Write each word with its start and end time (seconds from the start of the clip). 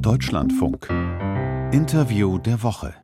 Deutschlandfunk. 0.00 0.88
Interview 1.72 2.38
der 2.38 2.62
Woche. 2.62 2.94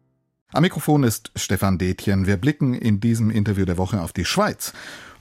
Am 0.52 0.62
Mikrofon 0.62 1.04
ist 1.04 1.30
Stefan 1.36 1.78
Detjen. 1.78 2.26
Wir 2.26 2.36
blicken 2.36 2.74
in 2.74 3.00
diesem 3.00 3.30
Interview 3.30 3.64
der 3.64 3.78
Woche 3.78 4.00
auf 4.02 4.12
die 4.12 4.24
Schweiz. 4.24 4.72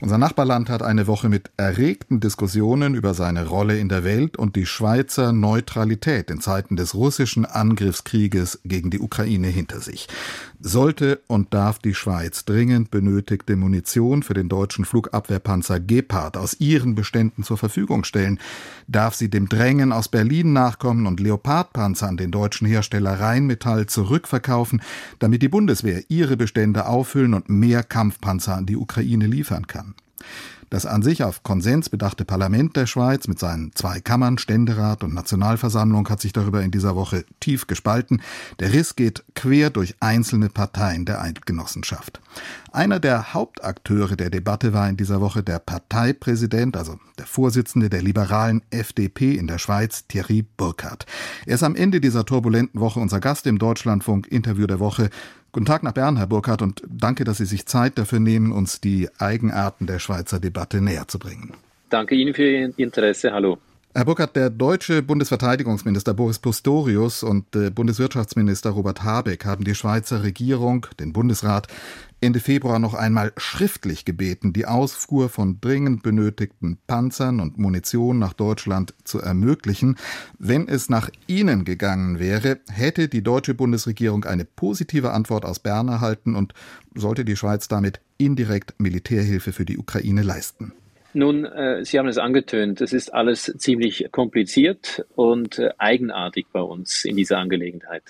Unser 0.02 0.18
Nachbarland 0.18 0.68
hat 0.68 0.82
eine 0.82 1.06
Woche 1.06 1.28
mit 1.28 1.52
erregten 1.56 2.18
Diskussionen 2.18 2.96
über 2.96 3.14
seine 3.14 3.46
Rolle 3.46 3.78
in 3.78 3.88
der 3.88 4.02
Welt 4.02 4.36
und 4.36 4.56
die 4.56 4.66
Schweizer 4.66 5.32
Neutralität 5.32 6.28
in 6.28 6.40
Zeiten 6.40 6.74
des 6.74 6.96
russischen 6.96 7.46
Angriffskrieges 7.46 8.62
gegen 8.64 8.90
die 8.90 8.98
Ukraine 8.98 9.46
hinter 9.46 9.80
sich. 9.80 10.08
Sollte 10.58 11.20
und 11.28 11.54
darf 11.54 11.78
die 11.78 11.94
Schweiz 11.94 12.44
dringend 12.44 12.90
benötigte 12.90 13.54
Munition 13.54 14.24
für 14.24 14.34
den 14.34 14.48
deutschen 14.48 14.84
Flugabwehrpanzer 14.84 15.78
Gepard 15.78 16.36
aus 16.36 16.58
ihren 16.58 16.96
Beständen 16.96 17.44
zur 17.44 17.56
Verfügung 17.56 18.02
stellen? 18.02 18.40
Darf 18.88 19.14
sie 19.14 19.30
dem 19.30 19.48
Drängen 19.48 19.92
aus 19.92 20.08
Berlin 20.08 20.52
nachkommen 20.52 21.06
und 21.06 21.20
Leopardpanzer 21.20 22.08
an 22.08 22.16
den 22.16 22.32
deutschen 22.32 22.66
Hersteller 22.66 23.20
Rheinmetall 23.20 23.86
zurückverkaufen, 23.86 24.82
damit 25.20 25.42
die 25.42 25.48
Bundeswehr 25.48 26.02
ihre 26.08 26.36
Bestände 26.36 26.86
auffüllen 26.86 27.34
und 27.34 27.48
mehr 27.48 27.84
Kampfpanzer 27.84 28.56
an 28.56 28.66
die 28.66 28.76
Ukraine 28.76 29.28
liefern 29.28 29.68
kann? 29.68 29.91
Das 30.72 30.86
an 30.86 31.02
sich 31.02 31.22
auf 31.22 31.42
Konsens 31.42 31.90
bedachte 31.90 32.24
Parlament 32.24 32.76
der 32.76 32.86
Schweiz 32.86 33.28
mit 33.28 33.38
seinen 33.38 33.72
zwei 33.74 34.00
Kammern, 34.00 34.38
Ständerat 34.38 35.04
und 35.04 35.12
Nationalversammlung, 35.12 36.08
hat 36.08 36.22
sich 36.22 36.32
darüber 36.32 36.62
in 36.62 36.70
dieser 36.70 36.96
Woche 36.96 37.26
tief 37.40 37.66
gespalten. 37.66 38.22
Der 38.58 38.72
Riss 38.72 38.96
geht 38.96 39.22
quer 39.34 39.68
durch 39.68 39.96
einzelne 40.00 40.48
Parteien 40.48 41.04
der 41.04 41.20
Eidgenossenschaft. 41.20 42.22
Einer 42.72 43.00
der 43.00 43.34
Hauptakteure 43.34 44.16
der 44.16 44.30
Debatte 44.30 44.72
war 44.72 44.88
in 44.88 44.96
dieser 44.96 45.20
Woche 45.20 45.42
der 45.42 45.58
Parteipräsident, 45.58 46.74
also 46.74 46.98
der 47.18 47.26
Vorsitzende 47.26 47.90
der 47.90 48.00
liberalen 48.00 48.62
FDP 48.70 49.34
in 49.34 49.46
der 49.48 49.58
Schweiz, 49.58 50.06
Thierry 50.06 50.42
Burkhardt. 50.56 51.04
Er 51.44 51.56
ist 51.56 51.64
am 51.64 51.76
Ende 51.76 52.00
dieser 52.00 52.24
turbulenten 52.24 52.80
Woche 52.80 52.98
unser 52.98 53.20
Gast 53.20 53.46
im 53.46 53.58
Deutschlandfunk 53.58 54.26
Interview 54.28 54.66
der 54.66 54.80
Woche. 54.80 55.10
Guten 55.54 55.66
Tag 55.66 55.82
nach 55.82 55.92
Bern, 55.92 56.16
Herr 56.16 56.26
Burkhardt, 56.26 56.62
und 56.62 56.82
danke, 56.88 57.24
dass 57.24 57.36
Sie 57.36 57.44
sich 57.44 57.66
Zeit 57.66 57.98
dafür 57.98 58.20
nehmen, 58.20 58.52
uns 58.52 58.80
die 58.80 59.10
Eigenarten 59.18 59.86
der 59.86 59.98
Schweizer 59.98 60.40
Debatte 60.40 60.80
näher 60.80 61.08
zu 61.08 61.18
bringen. 61.18 61.52
Danke 61.90 62.14
Ihnen 62.14 62.32
für 62.32 62.42
Ihr 62.42 62.72
Interesse. 62.78 63.32
Hallo. 63.32 63.58
Herr 63.94 64.06
Burkhardt, 64.06 64.36
der 64.36 64.48
deutsche 64.48 65.02
Bundesverteidigungsminister 65.02 66.14
Boris 66.14 66.38
Pistorius 66.38 67.22
und 67.22 67.54
äh, 67.54 67.68
Bundeswirtschaftsminister 67.68 68.70
Robert 68.70 69.02
Habeck 69.02 69.44
haben 69.44 69.64
die 69.64 69.74
Schweizer 69.74 70.22
Regierung, 70.22 70.86
den 70.98 71.12
Bundesrat, 71.12 71.68
Ende 72.22 72.40
Februar 72.40 72.78
noch 72.78 72.94
einmal 72.94 73.34
schriftlich 73.36 74.06
gebeten, 74.06 74.54
die 74.54 74.64
Ausfuhr 74.64 75.28
von 75.28 75.60
dringend 75.60 76.02
benötigten 76.02 76.78
Panzern 76.86 77.38
und 77.38 77.58
Munition 77.58 78.18
nach 78.18 78.32
Deutschland 78.32 78.94
zu 79.04 79.20
ermöglichen. 79.20 79.98
Wenn 80.38 80.68
es 80.68 80.88
nach 80.88 81.10
Ihnen 81.26 81.66
gegangen 81.66 82.18
wäre, 82.18 82.60
hätte 82.70 83.08
die 83.08 83.22
deutsche 83.22 83.52
Bundesregierung 83.52 84.24
eine 84.24 84.46
positive 84.46 85.12
Antwort 85.12 85.44
aus 85.44 85.58
Bern 85.58 85.88
erhalten 85.88 86.34
und 86.34 86.54
sollte 86.94 87.26
die 87.26 87.36
Schweiz 87.36 87.68
damit 87.68 88.00
indirekt 88.16 88.74
Militärhilfe 88.78 89.52
für 89.52 89.66
die 89.66 89.76
Ukraine 89.76 90.22
leisten. 90.22 90.72
Nun, 91.14 91.44
äh, 91.44 91.84
Sie 91.84 91.98
haben 91.98 92.08
es 92.08 92.16
angetönt, 92.16 92.80
es 92.80 92.94
ist 92.94 93.12
alles 93.12 93.44
ziemlich 93.58 94.08
kompliziert 94.12 95.04
und 95.14 95.58
äh, 95.58 95.70
eigenartig 95.76 96.46
bei 96.52 96.60
uns 96.62 97.04
in 97.04 97.16
dieser 97.16 97.38
Angelegenheit. 97.38 98.02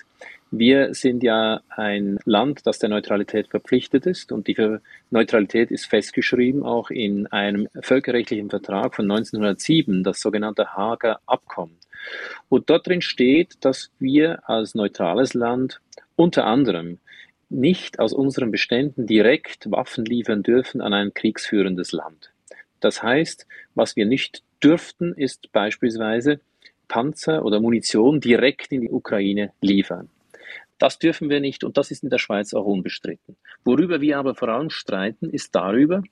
Wir 0.51 0.93
sind 0.93 1.23
ja 1.23 1.61
ein 1.69 2.19
Land, 2.25 2.65
das 2.65 2.79
der 2.79 2.87
Neutralität 2.89 3.47
verpflichtet 3.47 4.05
ist 4.05 4.31
und 4.31 4.47
die 4.47 4.55
Neutralität 5.09 5.71
ist 5.71 5.85
festgeschrieben 5.87 6.63
auch 6.63 6.91
in 6.91 7.27
einem 7.27 7.67
völkerrechtlichen 7.81 8.49
Vertrag 8.49 8.95
von 8.95 9.09
1907, 9.09 10.03
das 10.03 10.21
sogenannte 10.21 10.73
Hager 10.77 11.19
Abkommen. 11.25 11.77
wo 12.49 12.59
dort 12.59 12.87
drin 12.87 13.01
steht, 13.01 13.65
dass 13.65 13.89
wir 13.97 14.47
als 14.47 14.75
neutrales 14.75 15.33
Land 15.33 15.81
unter 16.15 16.45
anderem 16.45 16.99
nicht 17.49 17.99
aus 17.99 18.13
unseren 18.13 18.51
Beständen 18.51 19.07
direkt 19.07 19.71
Waffen 19.71 20.05
liefern 20.05 20.43
dürfen 20.43 20.81
an 20.81 20.93
ein 20.93 21.13
kriegsführendes 21.13 21.91
Land. 21.93 22.32
Das 22.83 23.01
heißt, 23.01 23.47
was 23.75 23.95
wir 23.95 24.05
nicht 24.05 24.43
dürften, 24.61 25.13
ist 25.13 25.53
beispielsweise 25.53 26.41
Panzer 26.89 27.45
oder 27.45 27.61
Munition 27.61 28.19
direkt 28.19 28.73
in 28.73 28.81
die 28.81 28.89
Ukraine 28.89 29.53
liefern. 29.61 30.09
Das 30.79 30.99
dürfen 30.99 31.29
wir 31.29 31.39
nicht 31.39 31.63
und 31.63 31.77
das 31.77 31.91
ist 31.91 32.03
in 32.03 32.09
der 32.09 32.17
Schweiz 32.17 32.53
auch 32.53 32.65
unbestritten. 32.65 33.37
Worüber 33.63 34.01
wir 34.01 34.17
aber 34.17 34.35
vor 34.35 34.49
allem 34.49 34.69
streiten, 34.69 35.29
ist 35.29 35.55
darüber, 35.55 36.03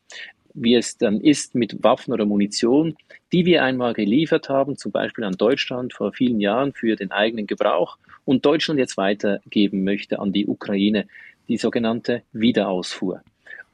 wie 0.53 0.75
es 0.75 0.97
dann 0.97 1.19
ist 1.19 1.55
mit 1.55 1.83
Waffen 1.83 2.13
oder 2.13 2.25
Munition, 2.25 2.95
die 3.33 3.45
wir 3.45 3.65
einmal 3.65 3.93
geliefert 3.93 4.47
haben, 4.47 4.77
zum 4.77 4.93
Beispiel 4.93 5.25
an 5.25 5.33
Deutschland 5.33 5.91
vor 5.93 6.13
vielen 6.13 6.39
Jahren 6.39 6.71
für 6.71 6.95
den 6.95 7.11
eigenen 7.11 7.47
Gebrauch 7.47 7.97
und 8.23 8.45
Deutschland 8.45 8.79
jetzt 8.79 8.95
weitergeben 8.95 9.83
möchte 9.83 10.19
an 10.19 10.31
die 10.31 10.47
Ukraine, 10.47 11.05
die 11.49 11.57
sogenannte 11.57 12.23
Wiederausfuhr. 12.31 13.23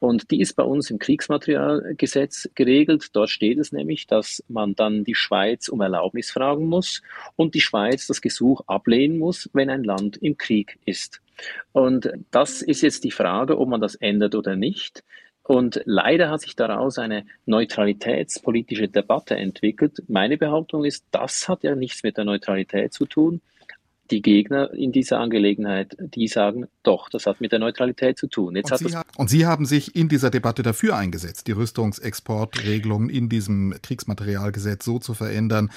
Und 0.00 0.30
die 0.30 0.40
ist 0.40 0.54
bei 0.54 0.62
uns 0.62 0.90
im 0.90 0.98
Kriegsmaterialgesetz 0.98 2.48
geregelt. 2.54 3.08
Dort 3.14 3.30
steht 3.30 3.58
es 3.58 3.72
nämlich, 3.72 4.06
dass 4.06 4.44
man 4.48 4.74
dann 4.74 5.04
die 5.04 5.14
Schweiz 5.14 5.68
um 5.68 5.80
Erlaubnis 5.80 6.30
fragen 6.30 6.66
muss 6.66 7.02
und 7.36 7.54
die 7.54 7.60
Schweiz 7.60 8.06
das 8.06 8.20
Gesuch 8.20 8.62
ablehnen 8.66 9.18
muss, 9.18 9.50
wenn 9.52 9.70
ein 9.70 9.82
Land 9.82 10.16
im 10.18 10.38
Krieg 10.38 10.78
ist. 10.84 11.20
Und 11.72 12.10
das 12.30 12.62
ist 12.62 12.82
jetzt 12.82 13.04
die 13.04 13.10
Frage, 13.10 13.58
ob 13.58 13.68
man 13.68 13.80
das 13.80 13.96
ändert 13.96 14.34
oder 14.34 14.56
nicht. 14.56 15.02
Und 15.42 15.80
leider 15.86 16.30
hat 16.30 16.42
sich 16.42 16.54
daraus 16.56 16.98
eine 16.98 17.24
neutralitätspolitische 17.46 18.86
Debatte 18.86 19.34
entwickelt. 19.34 20.02
Meine 20.06 20.36
Behauptung 20.36 20.84
ist, 20.84 21.06
das 21.10 21.48
hat 21.48 21.64
ja 21.64 21.74
nichts 21.74 22.02
mit 22.02 22.18
der 22.18 22.24
Neutralität 22.24 22.92
zu 22.92 23.06
tun, 23.06 23.40
die 24.10 24.22
Gegner 24.22 24.72
in 24.72 24.92
dieser 24.92 25.18
Angelegenheit, 25.18 25.96
die 25.98 26.28
sagen, 26.28 26.66
doch, 26.82 27.08
das 27.08 27.26
hat 27.26 27.40
mit 27.40 27.52
der 27.52 27.58
Neutralität 27.58 28.18
zu 28.18 28.26
tun. 28.26 28.56
Jetzt 28.56 28.72
und, 28.72 28.78
Sie, 28.78 28.96
und 29.16 29.30
Sie 29.30 29.46
haben 29.46 29.66
sich 29.66 29.94
in 29.94 30.08
dieser 30.08 30.30
Debatte 30.30 30.62
dafür 30.62 30.96
eingesetzt, 30.96 31.46
die 31.46 31.52
Rüstungsexportregelungen 31.52 33.10
in 33.10 33.28
diesem 33.28 33.74
Kriegsmaterialgesetz 33.82 34.84
so 34.84 34.98
zu 34.98 35.14
verändern, 35.14 35.70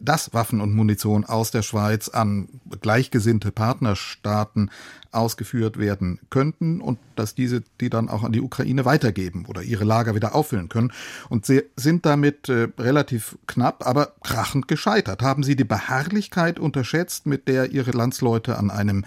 dass 0.00 0.32
Waffen 0.32 0.60
und 0.60 0.74
Munition 0.74 1.24
aus 1.24 1.50
der 1.50 1.62
Schweiz 1.62 2.08
an 2.08 2.48
gleichgesinnte 2.80 3.50
Partnerstaaten 3.50 4.70
ausgeführt 5.10 5.78
werden 5.78 6.20
könnten 6.30 6.80
und 6.80 6.98
dass 7.16 7.34
diese 7.34 7.62
die 7.80 7.88
dann 7.88 8.08
auch 8.08 8.24
an 8.24 8.32
die 8.32 8.40
Ukraine 8.40 8.84
weitergeben 8.84 9.46
oder 9.46 9.62
ihre 9.62 9.84
Lager 9.84 10.14
wieder 10.14 10.34
auffüllen 10.34 10.68
können. 10.68 10.92
Und 11.28 11.46
sie 11.46 11.62
sind 11.76 12.04
damit 12.04 12.48
äh, 12.48 12.68
relativ 12.78 13.38
knapp, 13.46 13.86
aber 13.86 14.12
krachend 14.22 14.68
gescheitert. 14.68 15.22
Haben 15.22 15.42
Sie 15.42 15.56
die 15.56 15.64
Beharrlichkeit 15.64 16.58
unterschätzt, 16.58 17.26
mit 17.26 17.48
der 17.48 17.72
Ihre 17.78 17.92
Landsleute 17.92 18.58
an 18.58 18.70
einem 18.70 19.04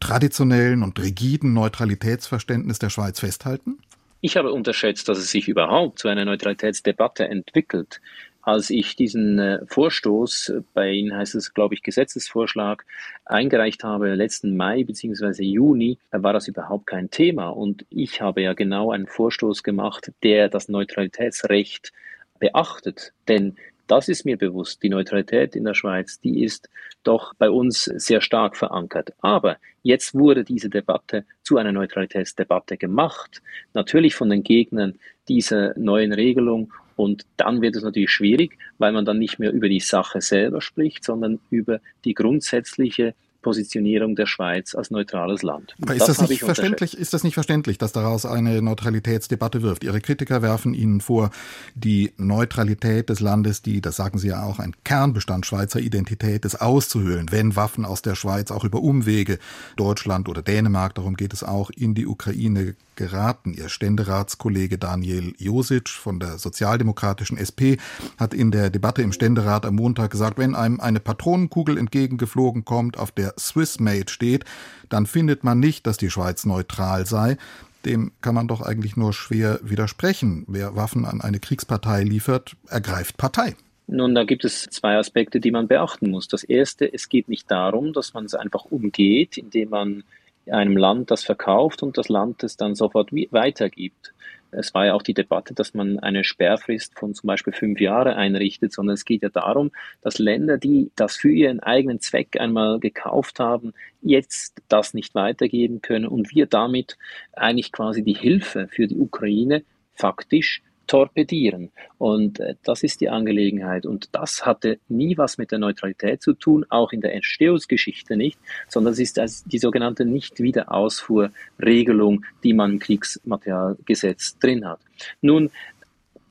traditionellen 0.00 0.82
und 0.82 1.00
rigiden 1.00 1.54
Neutralitätsverständnis 1.54 2.78
der 2.78 2.90
Schweiz 2.90 3.20
festhalten? 3.20 3.78
Ich 4.20 4.36
habe 4.36 4.52
unterschätzt, 4.52 5.08
dass 5.08 5.18
es 5.18 5.30
sich 5.30 5.48
überhaupt 5.48 5.98
zu 5.98 6.08
einer 6.08 6.24
Neutralitätsdebatte 6.24 7.28
entwickelt 7.28 8.00
als 8.44 8.68
ich 8.68 8.94
diesen 8.94 9.38
äh, 9.38 9.60
Vorstoß, 9.66 10.50
äh, 10.50 10.60
bei 10.74 10.90
Ihnen 10.90 11.16
heißt 11.16 11.34
es, 11.34 11.54
glaube 11.54 11.74
ich, 11.74 11.82
Gesetzesvorschlag, 11.82 12.84
eingereicht 13.24 13.84
habe 13.84 14.14
letzten 14.14 14.56
Mai 14.56 14.84
bzw. 14.84 15.42
Juni, 15.42 15.98
war 16.10 16.34
das 16.34 16.46
überhaupt 16.46 16.86
kein 16.86 17.10
Thema. 17.10 17.48
Und 17.48 17.86
ich 17.88 18.20
habe 18.20 18.42
ja 18.42 18.52
genau 18.52 18.92
einen 18.92 19.06
Vorstoß 19.06 19.62
gemacht, 19.62 20.12
der 20.22 20.50
das 20.50 20.68
Neutralitätsrecht 20.68 21.92
beachtet. 22.38 23.14
Denn 23.28 23.56
das 23.86 24.08
ist 24.08 24.24
mir 24.24 24.36
bewusst. 24.36 24.82
Die 24.82 24.88
Neutralität 24.88 25.56
in 25.56 25.64
der 25.64 25.74
Schweiz, 25.74 26.20
die 26.20 26.42
ist 26.44 26.68
doch 27.02 27.34
bei 27.34 27.50
uns 27.50 27.84
sehr 27.84 28.20
stark 28.20 28.56
verankert. 28.56 29.12
Aber 29.20 29.58
jetzt 29.82 30.14
wurde 30.14 30.44
diese 30.44 30.70
Debatte 30.70 31.24
zu 31.42 31.58
einer 31.58 31.72
Neutralitätsdebatte 31.72 32.76
gemacht. 32.76 33.42
Natürlich 33.74 34.14
von 34.14 34.30
den 34.30 34.42
Gegnern 34.42 34.98
dieser 35.28 35.78
neuen 35.78 36.12
Regelung 36.12 36.72
und 36.96 37.26
dann 37.36 37.60
wird 37.60 37.76
es 37.76 37.82
natürlich 37.82 38.10
schwierig, 38.10 38.56
weil 38.78 38.92
man 38.92 39.04
dann 39.04 39.18
nicht 39.18 39.38
mehr 39.38 39.52
über 39.52 39.68
die 39.68 39.80
Sache 39.80 40.20
selber 40.20 40.60
spricht, 40.60 41.04
sondern 41.04 41.40
über 41.50 41.80
die 42.04 42.14
grundsätzliche 42.14 43.14
Positionierung 43.44 44.16
der 44.16 44.26
Schweiz 44.26 44.74
als 44.74 44.90
neutrales 44.90 45.42
Land. 45.42 45.76
Aber 45.80 45.94
ist 45.94 46.08
das, 46.08 46.16
das 46.16 46.28
nicht 46.28 46.42
verständlich, 46.42 46.98
ist 46.98 47.14
das 47.14 47.22
nicht 47.22 47.34
verständlich, 47.34 47.78
dass 47.78 47.92
daraus 47.92 48.26
eine 48.26 48.60
Neutralitätsdebatte 48.60 49.62
wirft? 49.62 49.84
Ihre 49.84 50.00
Kritiker 50.00 50.42
werfen 50.42 50.74
Ihnen 50.74 51.00
vor, 51.00 51.30
die 51.76 52.12
Neutralität 52.16 53.08
des 53.10 53.20
Landes, 53.20 53.62
die, 53.62 53.80
das 53.80 53.96
sagen 53.96 54.18
Sie 54.18 54.28
ja 54.28 54.42
auch, 54.42 54.58
ein 54.58 54.74
Kernbestand 54.82 55.46
Schweizer 55.46 55.78
Identität 55.78 56.44
ist, 56.44 56.60
auszuhöhlen, 56.60 57.30
wenn 57.30 57.54
Waffen 57.54 57.84
aus 57.84 58.02
der 58.02 58.16
Schweiz 58.16 58.50
auch 58.50 58.64
über 58.64 58.80
Umwege 58.80 59.38
Deutschland 59.76 60.28
oder 60.28 60.42
Dänemark, 60.42 60.94
darum 60.94 61.14
geht 61.14 61.32
es 61.32 61.44
auch, 61.44 61.70
in 61.70 61.94
die 61.94 62.06
Ukraine 62.06 62.74
geraten. 62.96 63.54
Ihr 63.54 63.68
Ständeratskollege 63.68 64.78
Daniel 64.78 65.34
Josic 65.38 65.88
von 65.88 66.20
der 66.20 66.38
sozialdemokratischen 66.38 67.38
SP 67.38 67.78
hat 68.18 68.34
in 68.34 68.50
der 68.50 68.70
Debatte 68.70 69.02
im 69.02 69.12
Ständerat 69.12 69.66
am 69.66 69.76
Montag 69.76 70.10
gesagt, 70.10 70.38
wenn 70.38 70.54
einem 70.54 70.80
eine 70.80 71.00
Patronenkugel 71.00 71.78
entgegengeflogen 71.78 72.64
kommt, 72.64 72.98
auf 72.98 73.12
der 73.12 73.34
Swissmade 73.38 74.08
steht, 74.08 74.44
dann 74.88 75.06
findet 75.06 75.44
man 75.44 75.60
nicht, 75.60 75.86
dass 75.86 75.96
die 75.96 76.10
Schweiz 76.10 76.44
neutral 76.46 77.06
sei. 77.06 77.36
Dem 77.84 78.12
kann 78.20 78.34
man 78.34 78.48
doch 78.48 78.62
eigentlich 78.62 78.96
nur 78.96 79.12
schwer 79.12 79.60
widersprechen. 79.62 80.44
Wer 80.48 80.74
Waffen 80.74 81.04
an 81.04 81.20
eine 81.20 81.40
Kriegspartei 81.40 82.02
liefert, 82.02 82.56
ergreift 82.68 83.16
Partei. 83.16 83.56
Nun, 83.86 84.14
da 84.14 84.24
gibt 84.24 84.44
es 84.44 84.62
zwei 84.70 84.96
Aspekte, 84.96 85.40
die 85.40 85.50
man 85.50 85.68
beachten 85.68 86.10
muss. 86.10 86.26
Das 86.26 86.42
erste, 86.42 86.90
es 86.90 87.08
geht 87.08 87.28
nicht 87.28 87.50
darum, 87.50 87.92
dass 87.92 88.14
man 88.14 88.24
es 88.24 88.34
einfach 88.34 88.64
umgeht, 88.64 89.36
indem 89.36 89.70
man 89.70 90.04
einem 90.50 90.76
Land 90.76 91.10
das 91.10 91.24
verkauft 91.24 91.82
und 91.82 91.98
das 91.98 92.08
Land 92.08 92.42
es 92.42 92.56
dann 92.56 92.74
sofort 92.74 93.12
weitergibt. 93.12 94.14
Es 94.56 94.72
war 94.72 94.86
ja 94.86 94.94
auch 94.94 95.02
die 95.02 95.14
Debatte, 95.14 95.52
dass 95.52 95.74
man 95.74 95.98
eine 95.98 96.22
Sperrfrist 96.22 96.96
von 96.98 97.14
zum 97.14 97.26
Beispiel 97.26 97.52
fünf 97.52 97.80
Jahre 97.80 98.16
einrichtet, 98.16 98.72
sondern 98.72 98.94
es 98.94 99.04
geht 99.04 99.22
ja 99.22 99.28
darum, 99.28 99.72
dass 100.00 100.18
Länder, 100.18 100.58
die 100.58 100.90
das 100.94 101.16
für 101.16 101.30
ihren 101.30 101.60
eigenen 101.60 102.00
Zweck 102.00 102.40
einmal 102.40 102.78
gekauft 102.78 103.40
haben, 103.40 103.72
jetzt 104.00 104.62
das 104.68 104.94
nicht 104.94 105.14
weitergeben 105.14 105.82
können 105.82 106.06
und 106.06 106.34
wir 106.34 106.46
damit 106.46 106.96
eigentlich 107.32 107.72
quasi 107.72 108.04
die 108.04 108.14
Hilfe 108.14 108.68
für 108.68 108.86
die 108.86 108.98
Ukraine 108.98 109.64
faktisch 109.92 110.62
torpedieren. 110.86 111.72
Und 111.98 112.38
äh, 112.40 112.54
das 112.64 112.82
ist 112.82 113.00
die 113.00 113.08
Angelegenheit. 113.08 113.86
Und 113.86 114.10
das 114.12 114.44
hatte 114.44 114.78
nie 114.88 115.16
was 115.16 115.38
mit 115.38 115.50
der 115.50 115.58
Neutralität 115.58 116.20
zu 116.22 116.34
tun, 116.34 116.66
auch 116.68 116.92
in 116.92 117.00
der 117.00 117.14
Entstehungsgeschichte 117.14 118.16
nicht, 118.16 118.38
sondern 118.68 118.92
es 118.92 119.00
ist 119.00 119.18
die 119.46 119.58
sogenannte 119.58 120.04
Nicht-Wiederausfuhrregelung, 120.04 122.24
die 122.42 122.52
man 122.52 122.72
im 122.72 122.78
Kriegsmaterialgesetz 122.78 124.38
drin 124.38 124.66
hat. 124.66 124.80
Nun, 125.20 125.50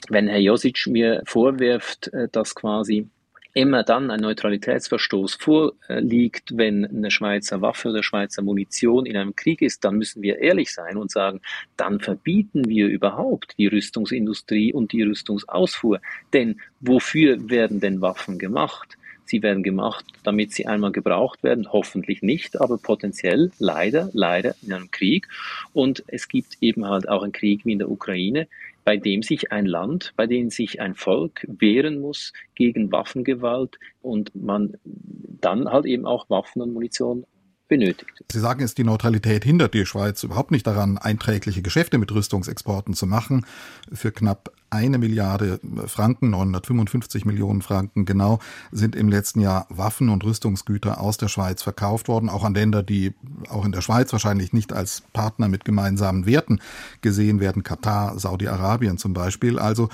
wenn 0.09 0.27
Herr 0.27 0.39
Josic 0.39 0.87
mir 0.87 1.21
vorwirft, 1.25 2.11
äh, 2.13 2.27
dass 2.31 2.55
quasi 2.55 3.07
immer 3.53 3.83
dann 3.83 4.09
ein 4.09 4.19
Neutralitätsverstoß 4.21 5.35
vorliegt, 5.35 6.57
wenn 6.57 6.85
eine 6.85 7.11
Schweizer 7.11 7.61
Waffe 7.61 7.89
oder 7.89 8.03
Schweizer 8.03 8.41
Munition 8.41 9.05
in 9.05 9.15
einem 9.15 9.35
Krieg 9.35 9.61
ist, 9.61 9.83
dann 9.85 9.97
müssen 9.97 10.21
wir 10.23 10.39
ehrlich 10.39 10.73
sein 10.73 10.97
und 10.97 11.11
sagen, 11.11 11.41
dann 11.77 11.99
verbieten 11.99 12.67
wir 12.67 12.87
überhaupt 12.87 13.53
die 13.57 13.67
Rüstungsindustrie 13.67 14.73
und 14.73 14.91
die 14.91 15.03
Rüstungsausfuhr. 15.03 16.01
Denn 16.33 16.59
wofür 16.79 17.49
werden 17.49 17.79
denn 17.79 18.01
Waffen 18.01 18.39
gemacht? 18.39 18.97
Sie 19.25 19.41
werden 19.41 19.63
gemacht, 19.63 20.05
damit 20.23 20.51
sie 20.51 20.67
einmal 20.67 20.91
gebraucht 20.91 21.43
werden, 21.43 21.71
hoffentlich 21.71 22.21
nicht, 22.21 22.59
aber 22.59 22.77
potenziell 22.77 23.51
leider, 23.57 24.09
leider 24.13 24.55
in 24.61 24.73
einem 24.73 24.91
Krieg. 24.91 25.27
Und 25.71 26.03
es 26.07 26.27
gibt 26.27 26.57
eben 26.61 26.87
halt 26.87 27.07
auch 27.07 27.23
einen 27.23 27.31
Krieg 27.31 27.65
wie 27.65 27.71
in 27.71 27.79
der 27.79 27.89
Ukraine, 27.89 28.47
bei 28.83 28.97
dem 28.97 29.21
sich 29.21 29.51
ein 29.51 29.65
Land, 29.65 30.13
bei 30.15 30.27
dem 30.27 30.49
sich 30.49 30.81
ein 30.81 30.95
Volk 30.95 31.45
wehren 31.47 31.99
muss 31.99 32.33
gegen 32.55 32.91
Waffengewalt 32.91 33.79
und 34.01 34.33
man 34.35 34.77
dann 34.83 35.69
halt 35.69 35.85
eben 35.85 36.05
auch 36.05 36.29
Waffen 36.29 36.61
und 36.61 36.73
Munition 36.73 37.25
benötigt. 37.67 38.23
Sie 38.31 38.39
sagen 38.39 38.63
es, 38.63 38.75
die 38.75 38.83
Neutralität 38.83 39.43
hindert 39.43 39.73
die 39.73 39.85
Schweiz 39.85 40.23
überhaupt 40.23 40.51
nicht 40.51 40.67
daran, 40.67 40.97
einträgliche 40.97 41.61
Geschäfte 41.61 41.97
mit 41.97 42.11
Rüstungsexporten 42.11 42.93
zu 42.93 43.07
machen. 43.07 43.45
Für 43.91 44.11
knapp 44.11 44.51
eine 44.73 44.97
Milliarde 44.97 45.59
Franken, 45.85 46.31
955 46.31 47.25
Millionen 47.25 47.61
Franken 47.61 48.05
genau, 48.05 48.39
sind 48.71 48.95
im 48.95 49.07
letzten 49.07 49.39
Jahr 49.39 49.67
Waffen 49.69 50.09
und 50.09 50.23
Rüstungsgüter 50.23 50.99
aus 50.99 51.17
der 51.17 51.27
Schweiz 51.27 51.61
verkauft 51.61 52.07
worden, 52.07 52.27
auch 52.27 52.43
an 52.43 52.55
Länder, 52.55 52.81
die 52.81 53.13
auch 53.49 53.65
in 53.65 53.71
der 53.71 53.81
Schweiz 53.81 54.11
wahrscheinlich 54.11 54.51
nicht 54.51 54.73
als 54.73 55.03
Partner 55.13 55.47
mit 55.47 55.63
gemeinsamen 55.63 56.25
Werten 56.25 56.59
gesehen 57.01 57.39
werden, 57.39 57.63
Katar, 57.63 58.17
Saudi-Arabien 58.17 58.97
zum 58.97 59.13
Beispiel. 59.13 59.59
Also 59.59 59.89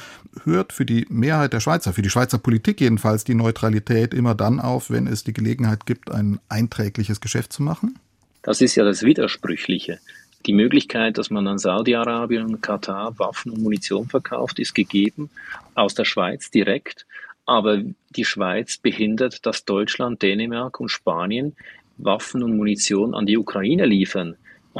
hört 0.46 0.72
für 0.72 0.86
die 0.86 1.06
Mehrheit 1.10 1.52
der 1.52 1.60
Schweizer, 1.60 1.92
für 1.92 2.02
die 2.02 2.10
Schweizer 2.10 2.38
Politik 2.38 2.80
jedenfalls, 2.80 3.26
die 3.26 3.36
Neutralität 3.36 4.14
immer 4.14 4.34
dann 4.34 4.62
auf, 4.62 4.90
wenn 4.90 5.08
es 5.08 5.26
die 5.26 5.34
Gelegenheit 5.34 5.86
gibt, 5.86 6.10
ein 6.10 6.40
einträgliches 6.48 7.20
Geschäft 7.20 7.52
zu 7.52 7.64
machen? 7.64 8.00
Das 8.42 8.62
ist 8.62 8.76
ja 8.76 8.86
das 8.86 9.04
Widersprüchliche. 9.04 10.00
Die 10.46 10.54
Möglichkeit, 10.54 11.18
dass 11.18 11.30
man 11.30 11.48
an 11.48 11.58
Saudi-Arabien 11.58 12.44
und 12.46 12.62
Katar 12.62 13.18
Waffen 13.20 13.52
und 13.52 13.62
Munition 13.62 14.08
verkauft, 14.08 14.60
ist 14.60 14.74
gegeben 14.74 15.30
aus 15.76 15.94
der 15.94 16.06
Schweiz 16.06 16.50
direkt. 16.50 17.06
Aber 17.46 17.82
die 18.12 18.26
Schweiz 18.26 18.78
behindert, 18.78 19.46
dass 19.46 19.66
Deutschland, 19.66 20.22
Dänemark 20.22 20.80
und 20.80 20.90
Spanien 20.90 21.56
Waffen 21.98 22.44
und 22.44 22.56
Munition 22.56 23.14
an 23.14 23.26
die 23.26 23.38
Ukraine 23.38 23.86
liefern 23.86 24.38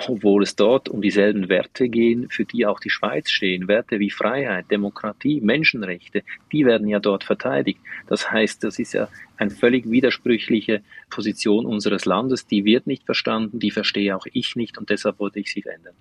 obwohl 0.08 0.44
es 0.44 0.56
dort 0.56 0.88
um 0.88 1.02
dieselben 1.02 1.50
Werte 1.50 1.90
gehen, 1.90 2.30
für 2.30 2.46
die 2.46 2.66
auch 2.66 2.80
die 2.80 2.90
Schweiz 2.90 3.30
stehen. 3.30 3.68
Werte 3.68 4.00
wie 4.00 4.10
Freiheit, 4.10 4.72
Demokratie, 4.72 5.42
Menschenrechte, 5.42 6.24
die 6.52 6.66
werden 6.66 6.88
ja 6.88 7.00
dort 7.00 7.24
verteidigt. 7.24 7.80
Das 8.08 8.32
heißt, 8.32 8.64
das 8.64 8.80
ist 8.80 8.94
ja 8.94 9.10
eine 9.38 9.52
völlig 9.52 9.90
widersprüchliche 9.90 10.82
Position 11.10 11.66
unseres 11.66 12.06
Landes. 12.06 12.46
Die 12.46 12.66
wird 12.66 12.88
nicht 12.88 13.04
verstanden, 13.06 13.60
die 13.60 13.72
verstehe 13.72 14.16
auch 14.16 14.28
ich 14.32 14.56
nicht 14.56 14.78
und 14.78 14.90
deshalb 14.90 15.20
wollte 15.20 15.40
ich 15.40 15.52
sie 15.52 15.62
verändern. 15.62 15.96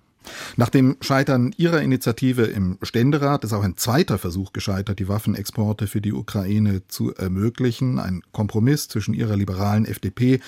Nach 0.57 0.69
dem 0.69 0.97
Scheitern 1.01 1.53
Ihrer 1.57 1.81
Initiative 1.81 2.43
im 2.43 2.77
Ständerat 2.81 3.43
ist 3.43 3.53
auch 3.53 3.63
ein 3.63 3.77
zweiter 3.77 4.17
Versuch 4.17 4.53
gescheitert, 4.53 4.99
die 4.99 5.07
Waffenexporte 5.07 5.87
für 5.87 6.01
die 6.01 6.13
Ukraine 6.13 6.87
zu 6.87 7.13
ermöglichen. 7.15 7.99
Ein 7.99 8.21
Kompromiss 8.31 8.87
zwischen 8.87 9.13
Ihrer 9.13 9.35
liberalen 9.35 9.85
FDP 9.85 10.39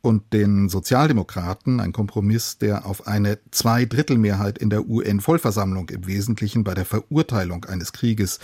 und 0.00 0.32
den 0.32 0.68
Sozialdemokraten, 0.68 1.80
ein 1.80 1.92
Kompromiss, 1.92 2.58
der 2.58 2.86
auf 2.86 3.06
eine 3.08 3.38
Zweidrittelmehrheit 3.50 4.56
in 4.56 4.70
der 4.70 4.88
UN-Vollversammlung 4.88 5.90
im 5.90 6.06
Wesentlichen 6.06 6.62
bei 6.62 6.74
der 6.74 6.84
Verurteilung 6.84 7.64
eines 7.64 7.92
Krieges 7.92 8.38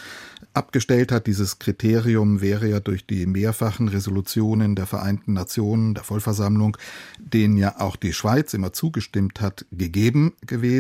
abgestellt 0.53 1.13
hat. 1.13 1.27
Dieses 1.27 1.61
Kriterium 1.61 2.41
wäre 2.41 2.69
ja 2.69 2.81
durch 2.81 3.07
die 3.07 3.27
mehrfachen 3.27 3.89
Resolutionen 3.89 4.75
der 4.75 4.87
Vereinten 4.87 5.33
Nationen, 5.33 5.95
der 5.95 6.05
Vollversammlung, 6.05 6.77
denen 7.19 7.57
ja 7.57 7.81
auch 7.81 7.97
die 7.97 8.13
Schweiz 8.13 8.53
immer 8.53 8.73
zugestimmt 8.73 9.41
hat, 9.41 9.65
gegeben 9.71 10.33
gewesen. 10.47 10.74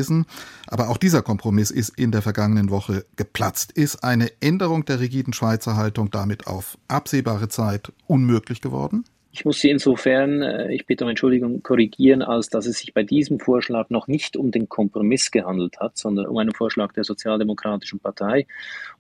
Aber 0.66 0.88
auch 0.88 0.96
dieser 0.96 1.22
Kompromiss 1.22 1.70
ist 1.70 1.90
in 1.98 2.12
der 2.12 2.22
vergangenen 2.22 2.70
Woche 2.70 3.04
geplatzt. 3.16 3.72
Ist 3.72 4.04
eine 4.04 4.30
Änderung 4.40 4.84
der 4.84 5.00
rigiden 5.00 5.32
Schweizer 5.32 5.76
Haltung 5.76 6.10
damit 6.10 6.46
auf 6.46 6.78
absehbare 6.88 7.48
Zeit 7.48 7.92
unmöglich 8.06 8.60
geworden? 8.60 9.04
Ich 9.36 9.44
muss 9.44 9.58
Sie 9.58 9.68
insofern, 9.68 10.42
äh, 10.42 10.72
ich 10.72 10.86
bitte 10.86 11.02
um 11.02 11.10
Entschuldigung, 11.10 11.60
korrigieren, 11.64 12.22
als 12.22 12.50
dass 12.50 12.66
es 12.66 12.78
sich 12.78 12.94
bei 12.94 13.02
diesem 13.02 13.40
Vorschlag 13.40 13.90
noch 13.90 14.06
nicht 14.06 14.36
um 14.36 14.52
den 14.52 14.68
Kompromiss 14.68 15.32
gehandelt 15.32 15.80
hat, 15.80 15.98
sondern 15.98 16.26
um 16.26 16.38
einen 16.38 16.52
Vorschlag 16.52 16.92
der 16.92 17.02
Sozialdemokratischen 17.02 17.98
Partei. 17.98 18.46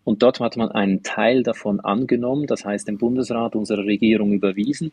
Und 0.04 0.22
dort 0.22 0.40
hat 0.40 0.56
man 0.56 0.70
einen 0.70 1.02
Teil 1.02 1.42
davon 1.42 1.80
angenommen, 1.80 2.46
das 2.46 2.64
heißt 2.64 2.86
dem 2.86 2.98
Bundesrat 2.98 3.56
unserer 3.56 3.84
Regierung 3.84 4.32
überwiesen. 4.32 4.92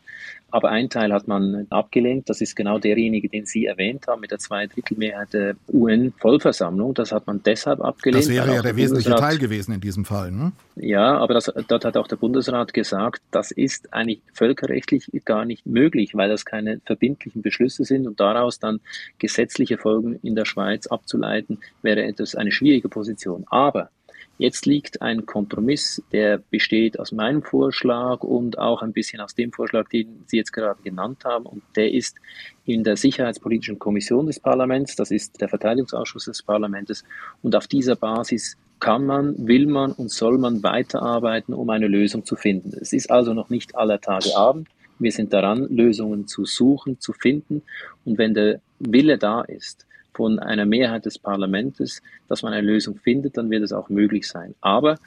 Aber 0.50 0.70
ein 0.70 0.88
Teil 0.88 1.12
hat 1.12 1.28
man 1.28 1.66
abgelehnt. 1.70 2.28
Das 2.28 2.40
ist 2.40 2.56
genau 2.56 2.78
derjenige, 2.78 3.28
den 3.28 3.46
Sie 3.46 3.66
erwähnt 3.66 4.06
haben, 4.06 4.20
mit 4.20 4.30
der 4.30 4.38
Zweidrittelmehrheit 4.38 5.32
der 5.32 5.54
UN-Vollversammlung. 5.72 6.94
Das 6.94 7.12
hat 7.12 7.26
man 7.26 7.42
deshalb 7.42 7.80
abgelehnt. 7.80 8.24
Das 8.24 8.30
wäre 8.30 8.54
ja 8.54 8.62
der 8.62 8.76
wesentliche 8.76 9.14
Teil 9.14 9.38
gewesen 9.38 9.72
in 9.72 9.80
diesem 9.80 10.04
Fall. 10.04 10.30
Ne? 10.30 10.52
Ja, 10.76 11.18
aber 11.18 11.34
das, 11.34 11.52
dort 11.68 11.84
hat 11.84 11.96
auch 11.96 12.08
der 12.08 12.16
Bundesrat 12.16 12.72
gesagt, 12.72 13.22
das 13.30 13.50
ist 13.50 13.92
eigentlich 13.92 14.22
völkerrechtlich 14.32 15.10
gar 15.24 15.44
nicht 15.44 15.66
möglich, 15.66 16.14
weil 16.14 16.28
das 16.28 16.44
keine 16.44 16.80
verbindlichen 16.84 17.42
Beschlüsse 17.42 17.84
sind 17.84 18.06
und 18.06 18.20
daraus 18.20 18.58
dann 18.58 18.80
gesetzliche 19.18 19.78
Folgen 19.78 20.18
in 20.22 20.34
der 20.34 20.44
Schweiz 20.44 20.86
abzuleiten, 20.86 21.58
wäre 21.82 22.02
etwas 22.02 22.34
eine 22.34 22.52
schwierige 22.52 22.88
Position. 22.88 23.44
Aber 23.48 23.90
Jetzt 24.38 24.66
liegt 24.66 25.02
ein 25.02 25.26
Kompromiss, 25.26 26.02
der 26.10 26.38
besteht 26.38 26.98
aus 26.98 27.12
meinem 27.12 27.42
Vorschlag 27.42 28.22
und 28.22 28.58
auch 28.58 28.82
ein 28.82 28.92
bisschen 28.92 29.20
aus 29.20 29.34
dem 29.34 29.52
Vorschlag, 29.52 29.88
den 29.88 30.24
Sie 30.26 30.38
jetzt 30.38 30.52
gerade 30.52 30.82
genannt 30.82 31.24
haben. 31.24 31.46
Und 31.46 31.62
der 31.76 31.92
ist 31.92 32.16
in 32.64 32.82
der 32.82 32.96
Sicherheitspolitischen 32.96 33.78
Kommission 33.78 34.26
des 34.26 34.40
Parlaments, 34.40 34.96
das 34.96 35.10
ist 35.10 35.40
der 35.40 35.48
Verteidigungsausschuss 35.48 36.24
des 36.24 36.42
Parlaments. 36.42 37.04
Und 37.42 37.54
auf 37.54 37.68
dieser 37.68 37.94
Basis 37.94 38.56
kann 38.80 39.06
man, 39.06 39.46
will 39.46 39.66
man 39.66 39.92
und 39.92 40.10
soll 40.10 40.38
man 40.38 40.62
weiterarbeiten, 40.62 41.54
um 41.54 41.70
eine 41.70 41.86
Lösung 41.86 42.24
zu 42.24 42.34
finden. 42.34 42.72
Es 42.80 42.92
ist 42.92 43.10
also 43.10 43.34
noch 43.34 43.48
nicht 43.48 43.76
aller 43.76 44.00
Tage 44.00 44.36
Abend. 44.36 44.68
Wir 44.98 45.12
sind 45.12 45.32
daran, 45.32 45.68
Lösungen 45.68 46.26
zu 46.26 46.44
suchen, 46.46 46.98
zu 46.98 47.12
finden. 47.12 47.62
Und 48.04 48.18
wenn 48.18 48.34
der 48.34 48.60
Wille 48.80 49.18
da 49.18 49.42
ist, 49.42 49.86
von 50.14 50.38
einer 50.38 50.66
Mehrheit 50.66 51.06
des 51.06 51.18
Parlaments, 51.18 52.02
dass 52.28 52.42
man 52.42 52.52
eine 52.52 52.66
Lösung 52.66 52.96
findet, 52.96 53.36
dann 53.36 53.50
wird 53.50 53.62
es 53.62 53.72
auch 53.72 53.88
möglich 53.88 54.28
sein. 54.28 54.54
Aber 54.60 54.98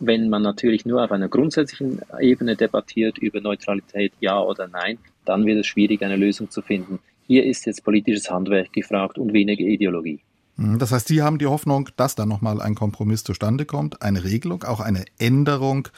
wenn 0.00 0.28
man 0.28 0.42
natürlich 0.42 0.84
nur 0.86 1.04
auf 1.04 1.12
einer 1.12 1.28
grundsätzlichen 1.28 2.00
Ebene 2.20 2.56
debattiert 2.56 3.18
über 3.18 3.40
Neutralität, 3.40 4.12
ja 4.20 4.40
oder 4.40 4.68
nein, 4.68 4.98
dann 5.24 5.46
wird 5.46 5.60
es 5.60 5.66
schwierig, 5.66 6.02
eine 6.02 6.16
Lösung 6.16 6.50
zu 6.50 6.62
finden. 6.62 6.98
Hier 7.26 7.44
ist 7.44 7.64
jetzt 7.66 7.84
politisches 7.84 8.30
Handwerk 8.30 8.72
gefragt 8.72 9.18
und 9.18 9.32
weniger 9.32 9.64
Ideologie. 9.64 10.20
Mhm, 10.56 10.78
das 10.78 10.92
heißt, 10.92 11.08
Sie 11.08 11.22
haben 11.22 11.38
die 11.38 11.46
Hoffnung, 11.46 11.88
dass 11.96 12.14
da 12.14 12.26
nochmal 12.26 12.60
ein 12.60 12.74
Kompromiss 12.74 13.24
zustande 13.24 13.64
kommt, 13.64 14.02
eine 14.02 14.24
Regelung, 14.24 14.64
auch 14.64 14.80
eine 14.80 15.04
Änderung 15.18 15.88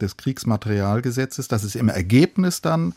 des 0.00 0.16
Kriegsmaterialgesetzes, 0.16 1.48
dass 1.48 1.62
es 1.62 1.74
im 1.74 1.88
Ergebnis 1.88 2.60
dann 2.60 2.94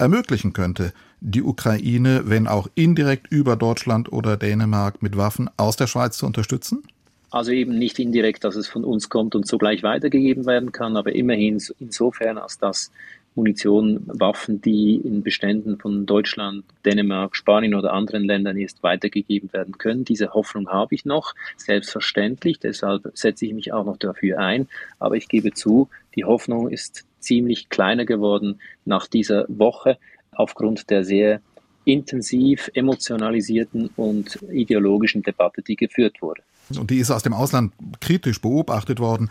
ermöglichen 0.00 0.52
könnte, 0.52 0.92
die 1.20 1.42
Ukraine, 1.42 2.22
wenn 2.24 2.48
auch 2.48 2.68
indirekt 2.74 3.28
über 3.30 3.56
Deutschland 3.56 4.12
oder 4.12 4.36
Dänemark 4.36 5.02
mit 5.02 5.16
Waffen 5.16 5.50
aus 5.56 5.76
der 5.76 5.86
Schweiz 5.86 6.16
zu 6.16 6.26
unterstützen? 6.26 6.82
Also 7.30 7.52
eben 7.52 7.78
nicht 7.78 7.98
indirekt, 8.00 8.42
dass 8.42 8.56
es 8.56 8.66
von 8.66 8.84
uns 8.84 9.08
kommt 9.08 9.36
und 9.36 9.46
sogleich 9.46 9.84
weitergegeben 9.84 10.46
werden 10.46 10.72
kann, 10.72 10.96
aber 10.96 11.14
immerhin 11.14 11.62
insofern, 11.78 12.38
als 12.38 12.58
dass 12.58 12.90
Munition, 13.36 14.02
Waffen, 14.06 14.60
die 14.60 14.96
in 14.96 15.22
Beständen 15.22 15.78
von 15.78 16.04
Deutschland, 16.04 16.64
Dänemark, 16.84 17.36
Spanien 17.36 17.74
oder 17.74 17.92
anderen 17.92 18.24
Ländern 18.24 18.56
erst 18.56 18.82
weitergegeben 18.82 19.52
werden 19.52 19.78
können. 19.78 20.04
Diese 20.04 20.34
Hoffnung 20.34 20.68
habe 20.68 20.94
ich 20.94 21.04
noch, 21.04 21.34
selbstverständlich. 21.56 22.58
Deshalb 22.58 23.10
setze 23.14 23.46
ich 23.46 23.54
mich 23.54 23.72
auch 23.72 23.84
noch 23.84 23.98
dafür 23.98 24.40
ein. 24.40 24.66
Aber 24.98 25.14
ich 25.14 25.28
gebe 25.28 25.52
zu, 25.52 25.88
die 26.16 26.24
Hoffnung 26.24 26.68
ist 26.68 27.04
ziemlich 27.20 27.68
kleiner 27.68 28.04
geworden 28.04 28.60
nach 28.84 29.06
dieser 29.06 29.46
Woche 29.48 29.98
aufgrund 30.32 30.90
der 30.90 31.04
sehr 31.04 31.40
intensiv 31.84 32.70
emotionalisierten 32.74 33.90
und 33.96 34.38
ideologischen 34.52 35.22
Debatte, 35.22 35.62
die 35.62 35.76
geführt 35.76 36.20
wurde. 36.20 36.42
Und 36.78 36.90
die 36.90 36.98
ist 36.98 37.10
aus 37.10 37.22
dem 37.22 37.32
Ausland 37.32 37.72
kritisch 38.00 38.40
beobachtet 38.40 39.00
worden. 39.00 39.30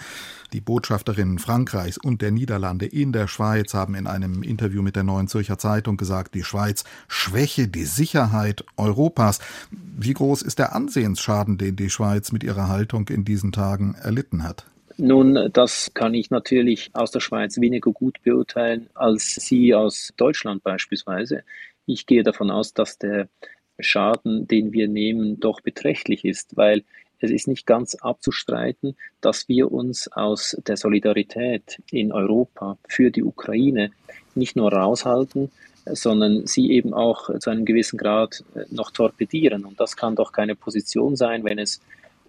Die 0.52 0.60
Botschafterinnen 0.60 1.40
Frankreichs 1.40 1.98
und 1.98 2.22
der 2.22 2.32
Niederlande 2.32 2.86
in 2.86 3.14
der 3.14 3.28
Schweiz 3.28 3.74
haben 3.74 3.96
in 3.96 4.08
einem 4.08 4.44
Interview 4.44 4.82
mit 4.82 4.96
der 4.96 5.04
Neuen 5.04 5.28
Zürcher 5.28 5.58
Zeitung 5.58 5.96
gesagt, 5.96 6.36
die 6.36 6.44
Schweiz 6.44 6.84
schwäche 7.08 7.68
die 7.68 7.86
Sicherheit 7.86 8.66
Europas. 8.76 9.40
Wie 9.72 10.14
groß 10.14 10.42
ist 10.42 10.60
der 10.60 10.76
Ansehensschaden, 10.76 11.58
den 11.58 11.76
die 11.76 11.90
Schweiz 11.90 12.32
mit 12.32 12.44
ihrer 12.44 12.68
Haltung 12.68 13.08
in 13.08 13.24
diesen 13.24 13.52
Tagen 13.52 13.96
erlitten 13.96 14.44
hat? 14.44 14.66
Nun, 15.02 15.50
das 15.54 15.94
kann 15.94 16.14
ich 16.14 16.30
natürlich 16.30 16.90
aus 16.92 17.12
der 17.12 17.22
Schweiz 17.22 17.58
weniger 17.62 17.94
gut 17.94 18.22
beurteilen 18.22 18.90
als 18.96 19.36
Sie 19.36 19.74
aus 19.74 20.12
Deutschland 20.18 20.62
beispielsweise. 20.62 21.44
Ich 21.86 22.06
gehe 22.06 22.22
davon 22.22 22.52
aus, 22.52 22.74
dass 22.74 22.98
der 22.98 23.30
Schaden, 23.80 24.46
den 24.46 24.74
wir 24.74 24.90
nehmen, 24.90 25.40
doch 25.40 25.62
beträchtlich 25.62 26.26
ist, 26.26 26.58
weil 26.58 26.84
es 27.20 27.32
ist 27.32 27.48
nicht 27.48 27.66
ganz 27.66 27.96
abzustreiten, 27.96 28.98
dass 29.22 29.48
wir 29.48 29.72
uns 29.72 30.12
aus 30.12 30.58
der 30.68 30.76
Solidarität 30.76 31.82
in 31.92 32.12
Europa 32.12 32.78
für 32.90 33.10
die 33.10 33.24
Ukraine 33.24 33.92
nicht 34.36 34.58
nur 34.58 34.74
raushalten, 34.74 35.50
sondern 35.86 36.46
sie 36.46 36.72
eben 36.72 36.94
auch 36.94 37.30
zu 37.40 37.50
einem 37.50 37.64
gewissen 37.64 37.98
Grad 37.98 38.44
noch 38.70 38.92
torpedieren. 38.92 39.64
Und 39.64 39.80
das 39.80 39.96
kann 39.96 40.18
doch 40.18 40.34
keine 40.34 40.56
Position 40.56 41.16
sein, 41.16 41.46
wenn 41.46 41.58
es 41.58 41.80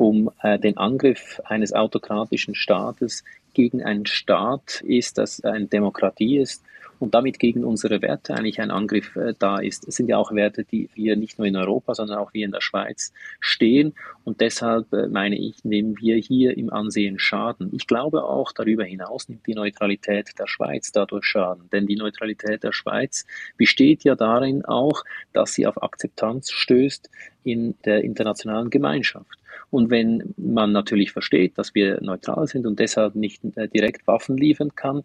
um 0.00 0.30
äh, 0.42 0.58
den 0.58 0.78
Angriff 0.78 1.42
eines 1.44 1.74
autokratischen 1.74 2.54
Staates 2.54 3.22
gegen 3.52 3.82
einen 3.82 4.06
Staat 4.06 4.80
ist, 4.80 5.18
das 5.18 5.44
eine 5.44 5.66
Demokratie 5.66 6.38
ist 6.38 6.64
und 7.00 7.12
damit 7.14 7.38
gegen 7.38 7.64
unsere 7.64 8.00
Werte 8.00 8.34
eigentlich 8.34 8.62
ein 8.62 8.70
Angriff 8.70 9.14
äh, 9.16 9.34
da 9.38 9.58
ist. 9.58 9.86
Es 9.86 9.96
sind 9.96 10.08
ja 10.08 10.16
auch 10.16 10.32
Werte, 10.32 10.64
die 10.64 10.88
wir 10.94 11.16
nicht 11.16 11.36
nur 11.38 11.46
in 11.46 11.54
Europa, 11.54 11.94
sondern 11.94 12.16
auch 12.16 12.32
wir 12.32 12.46
in 12.46 12.50
der 12.50 12.62
Schweiz 12.62 13.12
stehen. 13.40 13.92
Und 14.24 14.40
deshalb 14.40 14.90
äh, 14.94 15.06
meine 15.08 15.38
ich, 15.38 15.64
nehmen 15.64 16.00
wir 16.00 16.16
hier 16.16 16.56
im 16.56 16.72
Ansehen 16.72 17.18
Schaden. 17.18 17.68
Ich 17.74 17.86
glaube 17.86 18.24
auch 18.24 18.52
darüber 18.52 18.84
hinaus 18.84 19.28
nimmt 19.28 19.46
die 19.46 19.54
Neutralität 19.54 20.30
der 20.38 20.46
Schweiz 20.46 20.92
dadurch 20.92 21.26
Schaden. 21.26 21.68
Denn 21.72 21.86
die 21.86 21.96
Neutralität 21.96 22.64
der 22.64 22.72
Schweiz 22.72 23.26
besteht 23.58 24.04
ja 24.04 24.14
darin 24.14 24.64
auch, 24.64 25.04
dass 25.34 25.52
sie 25.52 25.66
auf 25.66 25.82
Akzeptanz 25.82 26.50
stößt 26.52 27.10
in 27.44 27.74
der 27.84 28.02
internationalen 28.02 28.70
Gemeinschaft. 28.70 29.39
Und 29.70 29.90
wenn 29.90 30.34
man 30.36 30.72
natürlich 30.72 31.12
versteht, 31.12 31.56
dass 31.56 31.74
wir 31.74 32.00
neutral 32.02 32.46
sind 32.46 32.66
und 32.66 32.78
deshalb 32.78 33.14
nicht 33.14 33.42
äh, 33.56 33.68
direkt 33.68 34.06
Waffen 34.06 34.36
liefern 34.36 34.74
kann, 34.74 35.04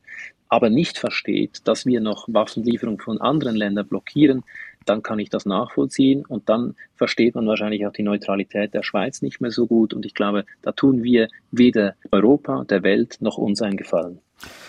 aber 0.50 0.70
nicht 0.70 0.98
versteht, 0.98 1.68
dass 1.68 1.86
wir 1.86 2.02
noch 2.02 2.28
Waffenlieferungen 2.28 3.00
von 3.00 3.22
anderen 3.22 3.56
Ländern 3.56 3.88
blockieren, 3.88 4.44
dann 4.86 5.04
kann 5.04 5.20
ich 5.20 5.30
das 5.30 5.46
nachvollziehen 5.46 6.26
und 6.26 6.50
dann 6.50 6.76
versteht 6.96 7.36
man 7.36 7.48
wahrscheinlich 7.48 7.86
auch 7.86 7.94
die 7.94 8.04
Neutralität 8.04 8.74
der 8.74 8.84
Schweiz 8.84 9.22
nicht 9.22 9.42
mehr 9.42 9.52
so 9.52 9.68
gut. 9.68 9.94
Und 9.94 10.06
ich 10.06 10.14
glaube, 10.14 10.46
da 10.62 10.72
tun 10.72 11.04
wir 11.04 11.28
weder 11.52 11.96
Europa, 12.12 12.64
der 12.66 12.84
Welt 12.84 13.18
noch 13.20 13.38
uns 13.38 13.62
einen 13.62 13.78
Gefallen. 13.78 14.20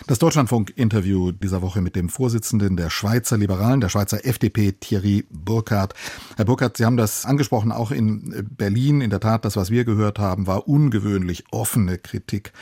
Das 0.07 0.19
Deutschlandfunk-Interview 0.19 1.31
dieser 1.31 1.61
Woche 1.61 1.81
mit 1.81 1.95
dem 1.95 2.09
Vorsitzenden 2.09 2.77
der 2.77 2.89
Schweizer 2.89 3.37
Liberalen, 3.37 3.81
der 3.81 3.89
Schweizer 3.89 4.25
FDP, 4.25 4.71
Thierry 4.71 5.25
Burkhardt. 5.29 5.93
Herr 6.37 6.45
Burkhardt, 6.45 6.77
Sie 6.77 6.85
haben 6.85 6.97
das 6.97 7.25
angesprochen, 7.25 7.71
auch 7.71 7.91
in 7.91 8.47
Berlin. 8.57 9.01
In 9.01 9.09
der 9.09 9.19
Tat, 9.19 9.43
das, 9.43 9.57
was 9.57 9.69
wir 9.69 9.83
gehört 9.83 10.19
haben, 10.19 10.47
war 10.47 10.67
ungewöhnlich 10.67 11.43
offene 11.51 11.97
Kritik 11.97 12.53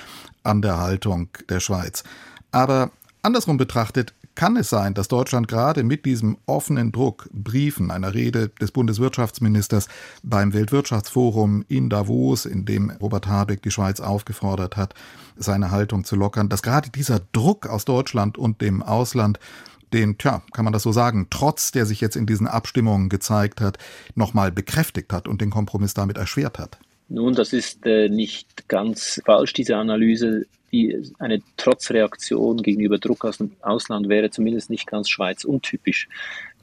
an 0.44 0.62
der 0.62 0.80
Haltung 0.80 1.30
der 1.50 1.60
Schweiz. 1.60 2.04
Aber 2.52 2.92
andersrum 3.22 3.58
betrachtet, 3.58 4.14
kann 4.36 4.58
es 4.58 4.70
sein, 4.70 4.94
dass 4.94 5.08
Deutschland 5.08 5.48
gerade 5.48 5.84
mit 5.84 6.06
diesem 6.06 6.38
offenen 6.46 6.92
Druck, 6.92 7.30
Briefen, 7.32 7.90
einer 7.90 8.14
Rede 8.14 8.50
des 8.50 8.72
Bundeswirtschaftsministers 8.72 9.88
beim 10.24 10.54
Weltwirtschaftsforum 10.54 11.66
in 11.68 11.90
Davos, 11.90 12.46
in 12.46 12.66
dem 12.66 12.92
Robert 12.92 13.28
Habeck 13.28 13.62
die 13.62 13.72
Schweiz 13.72 14.00
aufgefordert 14.00 14.78
hat, 14.78 14.94
seine 15.38 15.72
Haltung 15.72 16.04
zu 16.04 16.16
lockern, 16.16 16.50
dass 16.50 16.62
gerade 16.62 16.90
dieser 16.90 17.22
Druck 17.32 17.68
aus 17.68 17.86
Deutschland 17.86 18.38
und 18.38 18.62
dem 18.62 18.84
Ausland 18.84 19.40
den, 19.94 20.18
tja, 20.18 20.42
kann 20.52 20.66
man 20.66 20.74
das 20.74 20.84
so 20.84 20.92
sagen, 20.92 21.28
trotz 21.30 21.72
der 21.72 21.86
sich 21.86 22.02
jetzt 22.02 22.16
in 22.16 22.26
diesen 22.26 22.48
Abstimmungen 22.48 23.10
gezeigt 23.10 23.62
hat, 23.62 23.78
nochmal 24.16 24.52
bekräftigt 24.52 25.14
hat 25.14 25.28
und 25.28 25.42
den 25.42 25.50
Kompromiss 25.50 25.94
damit 25.94 26.18
erschwert 26.18 26.60
hat? 26.60 26.80
Nun, 27.08 27.36
das 27.36 27.54
ist 27.54 27.86
äh, 27.86 28.10
nicht 28.10 28.68
ganz 28.68 29.22
falsch, 29.26 29.54
diese 29.54 29.78
Analyse 29.78 30.46
die, 30.72 31.02
eine 31.20 31.42
Trotzreaktion 31.56 32.62
gegenüber 32.62 32.98
Druck 32.98 33.24
aus 33.26 33.38
dem 33.38 33.52
Ausland 33.62 34.10
wäre 34.10 34.30
zumindest 34.30 34.70
nicht 34.70 34.88
ganz 34.88 35.10
Schweiz 35.10 35.46
untypisch. 35.46 36.10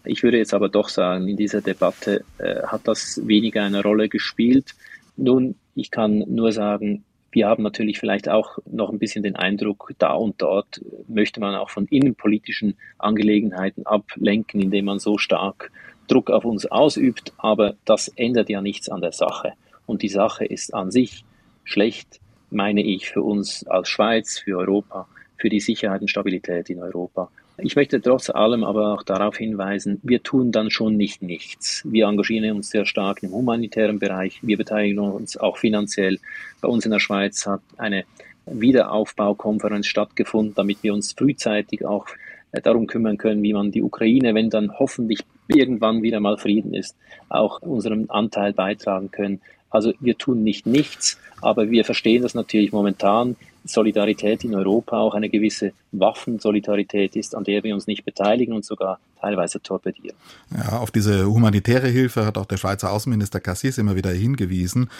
Ich 0.04 0.22
würde 0.22 0.37
jetzt 0.37 0.52
aber 0.52 0.68
doch 0.68 0.88
sagen, 0.88 1.28
in 1.28 1.37
dieser 1.37 1.62
Debatte 1.62 2.25
äh, 2.38 2.62
hat 2.64 2.82
das 2.88 3.26
weniger 3.26 3.62
eine 3.62 3.82
Rolle 3.82 4.08
gespielt. 4.08 4.75
Nun, 5.16 5.54
ich 5.75 5.90
kann 5.90 6.25
nur 6.26 6.52
sagen, 6.52 7.04
wir 7.30 7.49
haben 7.49 7.62
natürlich 7.62 7.99
vielleicht 7.99 8.28
auch 8.28 8.58
noch 8.70 8.90
ein 8.90 8.99
bisschen 8.99 9.22
den 9.22 9.37
Eindruck, 9.37 9.92
da 9.99 10.12
und 10.12 10.42
dort 10.42 10.82
möchte 11.08 11.40
man 11.40 11.54
auch 11.54 11.70
von 11.70 11.87
innenpolitischen 11.87 12.75
Angelegenheiten 12.99 13.87
ablenken, 13.87 14.61
indem 14.61 14.84
man 14.87 14.99
so 14.99 15.16
stark 15.16 15.70
Druck 16.08 16.30
auf 16.30 16.44
uns 16.44 16.66
ausübt. 16.66 17.32
Aber 17.38 17.76
das 17.87 18.08
ändert 18.08 18.50
ja 18.50 18.61
nichts 18.61 18.90
an 18.90 19.00
der 19.00 19.12
Sache. 19.12 19.54
Und 19.87 20.03
die 20.03 20.09
Sache 20.09 20.45
ist 20.45 20.75
an 20.75 20.91
sich 20.91 21.25
schlecht 21.65 22.21
meine 22.53 22.83
ich, 22.83 23.09
für 23.09 23.23
uns 23.23 23.67
als 23.67 23.89
Schweiz, 23.89 24.39
für 24.39 24.59
Europa, 24.59 25.09
für 25.37 25.49
die 25.49 25.61
Sicherheit 25.61 26.03
und 26.03 26.09
Stabilität 26.09 26.71
in 26.71 26.81
Europa. 26.81 27.31
Ich 27.59 27.77
möchte 27.77 28.01
trotz 28.01 28.31
allem 28.31 28.65
aber 28.65 28.95
auch 28.95 29.03
darauf 29.03 29.37
hinweisen, 29.37 30.01
wir 30.03 30.23
tun 30.23 30.53
dann 30.53 30.71
schon 30.71 30.97
nicht 30.97 31.23
nichts. 31.23 31.83
Wir 31.85 32.07
engagieren 32.07 32.57
uns 32.57 32.71
sehr 32.71 32.87
stark 32.87 33.23
im 33.23 33.33
humanitären 33.33 33.99
Bereich, 33.99 34.39
wir 34.43 34.57
beteiligen 34.57 34.99
uns 34.99 35.37
auch 35.37 35.59
finanziell. 35.59 36.19
Bei 36.61 36.69
uns 36.69 36.85
in 36.85 36.93
der 36.93 36.99
Schweiz 36.99 37.47
hat 37.47 37.61
eine 37.77 38.05
Wiederaufbaukonferenz 38.47 39.87
stattgefunden, 39.87 40.55
damit 40.55 40.83
wir 40.83 40.95
uns 40.95 41.12
frühzeitig 41.12 41.85
auch 41.85 42.07
äh, 42.53 42.61
darum 42.61 42.87
kümmern 42.87 43.19
können, 43.19 43.43
wie 43.43 43.53
man 43.53 43.71
die 43.71 43.83
Ukraine, 43.83 44.35
wenn 44.35 44.51
dann 44.51 44.79
hoffentlich 44.79 45.21
irgendwann 45.47 46.03
wieder 46.03 46.21
mal 46.21 46.39
Frieden 46.39 46.75
ist, 46.75 46.97
auch 47.29 47.61
unseren 47.61 48.09
Anteil 48.11 48.53
beitragen 48.53 49.11
können. 49.11 49.41
Also 49.73 49.93
wir 50.00 50.17
tun 50.19 50.45
nicht 50.45 50.67
nichts, 50.67 51.19
aber 51.41 51.71
wir 51.71 51.85
verstehen 51.85 52.23
das 52.23 52.35
natürlich 52.35 52.73
momentan. 52.73 53.37
Solidarität 53.64 54.45
in 54.45 54.55
Europa 54.55 54.99
auch 54.99 55.14
eine 55.14 55.29
gewisse 55.29 55.73
Waffensolidarität 55.93 57.17
ist, 57.17 57.35
an 57.35 57.45
der 57.45 57.62
wir 57.62 57.75
uns 57.75 57.87
nicht 57.87 58.05
beteiligen 58.05 58.55
und 58.55 58.64
sogar 58.64 58.99
teilweise 59.23 59.62
torpedieren. 59.62 60.17
Ja, 60.50 60.79
auf 60.79 60.91
diese 60.91 61.26
humanitäre 61.26 61.88
Hilfe 61.88 62.26
hat 62.26 62.37
auch 62.37 62.47
der 62.47 62.57
Schweizer 62.57 62.91
Außenminister 62.91 63.41
Cassis 63.41 63.79
immer 63.79 63.95
wieder 63.95 64.11
hingewiesen. 64.11 64.91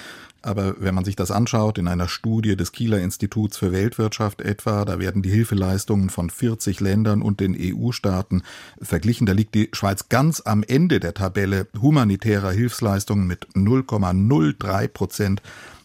Aber 0.43 0.75
wenn 0.81 0.95
man 0.95 1.05
sich 1.05 1.15
das 1.15 1.31
anschaut, 1.31 1.79
in 1.79 1.89
einer 1.89 2.09
Studie 2.09 2.57
des 2.57 2.73
Kieler 2.73 3.01
Instituts 3.01 3.59
für 3.59 3.73
Weltwirtschaft 3.73 4.41
etwa, 4.41 4.85
da 4.85 4.99
werden 4.99 5.23
die 5.23 5.31
Hilfeleistungen 5.31 6.11
von 6.11 6.31
40 6.31 6.81
Ländern 6.81 7.23
und 7.23 7.41
den 7.41 7.57
EU-Staaten 7.59 8.43
verglichen. 8.81 9.27
Da 9.27 9.33
liegt 9.33 9.55
die 9.55 9.69
Schweiz 9.73 10.09
ganz 10.09 10.41
am 10.41 10.63
Ende 10.63 10.99
der 10.99 11.15
Tabelle 11.15 11.67
humanitärer 11.81 12.51
Hilfsleistungen 12.51 13.27
mit 13.27 13.47
0,03 13.55 14.89
Prozent 14.89 15.43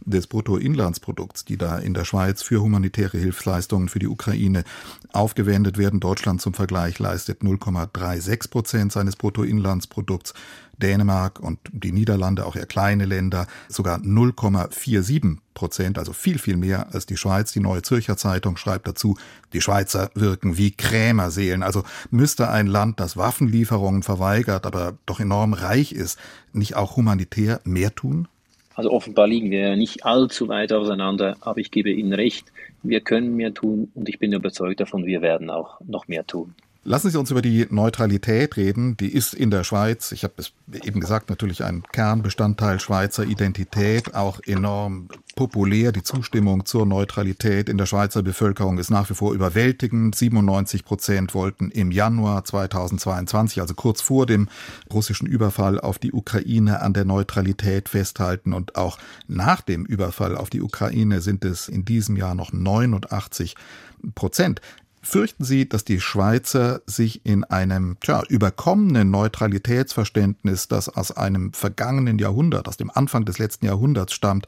des 0.07 0.27
Bruttoinlandsprodukts, 0.27 1.45
die 1.45 1.57
da 1.57 1.77
in 1.77 1.93
der 1.93 2.05
Schweiz 2.05 2.41
für 2.41 2.61
humanitäre 2.61 3.17
Hilfsleistungen 3.17 3.89
für 3.89 3.99
die 3.99 4.07
Ukraine 4.07 4.63
aufgewendet 5.11 5.77
werden. 5.77 5.99
Deutschland 5.99 6.41
zum 6.41 6.53
Vergleich 6.53 6.97
leistet 6.99 7.41
0,36 7.41 8.26
Prozent 8.49 8.91
seines 8.91 9.15
Bruttoinlandsprodukts. 9.15 10.33
Dänemark 10.77 11.39
und 11.39 11.59
die 11.71 11.91
Niederlande, 11.91 12.45
auch 12.45 12.55
eher 12.55 12.65
kleine 12.65 13.05
Länder, 13.05 13.47
sogar 13.67 13.97
0,47 13.99 15.37
Prozent, 15.53 15.97
also 15.97 16.13
viel, 16.13 16.37
viel 16.37 16.55
mehr 16.55 16.93
als 16.93 17.05
die 17.05 17.17
Schweiz. 17.17 17.51
Die 17.51 17.59
Neue 17.59 17.81
Zürcher 17.81 18.15
Zeitung 18.15 18.57
schreibt 18.57 18.87
dazu, 18.87 19.17
die 19.53 19.61
Schweizer 19.61 20.11
wirken 20.13 20.57
wie 20.57 20.71
Krämerseelen. 20.71 21.63
Also 21.63 21.83
müsste 22.11 22.49
ein 22.49 22.67
Land, 22.67 22.99
das 22.99 23.17
Waffenlieferungen 23.17 24.03
verweigert, 24.03 24.65
aber 24.65 24.97
doch 25.05 25.19
enorm 25.19 25.53
reich 25.53 25.91
ist, 25.93 26.19
nicht 26.53 26.75
auch 26.75 26.95
humanitär 26.95 27.59
mehr 27.63 27.95
tun? 27.95 28.27
Also 28.75 28.91
offenbar 28.91 29.27
liegen 29.27 29.49
wir 29.49 29.69
ja 29.69 29.75
nicht 29.75 30.05
allzu 30.05 30.49
weit 30.49 30.71
auseinander, 30.71 31.35
aber 31.41 31.59
ich 31.59 31.71
gebe 31.71 31.89
Ihnen 31.89 32.13
recht, 32.13 32.53
wir 32.83 33.01
können 33.01 33.35
mehr 33.35 33.51
tun 33.51 33.89
und 33.95 34.07
ich 34.07 34.19
bin 34.19 34.31
überzeugt 34.31 34.79
davon, 34.79 35.07
wir 35.07 35.23
werden 35.23 35.49
auch 35.49 35.81
noch 35.81 36.07
mehr 36.07 36.27
tun. 36.27 36.53
Lassen 36.89 37.09
Sie 37.09 37.19
uns 37.19 37.31
über 37.31 37.41
die 37.41 37.67
Neutralität 37.69 38.55
reden. 38.55 38.95
Die 38.95 39.13
ist 39.13 39.33
in 39.33 39.51
der 39.51 39.65
Schweiz, 39.65 40.13
ich 40.13 40.23
habe 40.23 40.35
es 40.37 40.53
eben 40.71 41.01
gesagt, 41.01 41.29
natürlich 41.29 41.65
ein 41.65 41.83
Kernbestandteil 41.83 42.79
Schweizer 42.79 43.25
Identität, 43.25 44.15
auch 44.15 44.39
enorm 44.45 45.09
populär. 45.35 45.91
Die 45.91 46.03
Zustimmung 46.03 46.65
zur 46.65 46.85
Neutralität 46.85 47.67
in 47.67 47.77
der 47.77 47.87
Schweizer 47.87 48.23
Bevölkerung 48.23 48.77
ist 48.77 48.89
nach 48.89 49.09
wie 49.09 49.15
vor 49.15 49.33
überwältigend. 49.33 50.15
97 50.15 50.85
Prozent 50.85 51.33
wollten 51.33 51.71
im 51.71 51.91
Januar 51.91 52.45
2022, 52.45 53.59
also 53.59 53.73
kurz 53.73 53.99
vor 53.99 54.25
dem 54.25 54.47
russischen 54.89 55.27
Überfall 55.27 55.81
auf 55.81 55.99
die 55.99 56.13
Ukraine, 56.13 56.79
an 56.79 56.93
der 56.93 57.03
Neutralität 57.03 57.89
festhalten. 57.89 58.53
Und 58.53 58.77
auch 58.77 58.97
nach 59.27 59.59
dem 59.59 59.85
Überfall 59.85 60.37
auf 60.37 60.49
die 60.49 60.61
Ukraine 60.61 61.19
sind 61.19 61.43
es 61.43 61.67
in 61.67 61.83
diesem 61.83 62.15
Jahr 62.15 62.33
noch 62.33 62.53
89 62.53 63.57
Prozent. 64.15 64.61
Fürchten 65.01 65.43
Sie, 65.43 65.69
dass 65.69 65.85
die 65.85 65.99
Schweizer 65.99 66.81
sich 66.85 67.25
in 67.25 67.43
einem 67.43 67.97
tja, 68.01 68.23
überkommenen 68.27 69.09
Neutralitätsverständnis, 69.11 70.67
das 70.67 70.89
aus 70.89 71.15
einem 71.15 71.53
vergangenen 71.53 72.19
Jahrhundert, 72.19 72.67
aus 72.67 72.77
dem 72.77 72.91
Anfang 72.91 73.23
des 73.23 73.39
letzten 73.39 73.67
Jahrhunderts 73.67 74.13
stammt, 74.13 74.47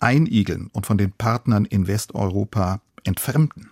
einigeln 0.00 0.70
und 0.72 0.86
von 0.86 0.98
den 0.98 1.12
Partnern 1.12 1.64
in 1.64 1.86
Westeuropa 1.86 2.80
entfremden? 3.04 3.70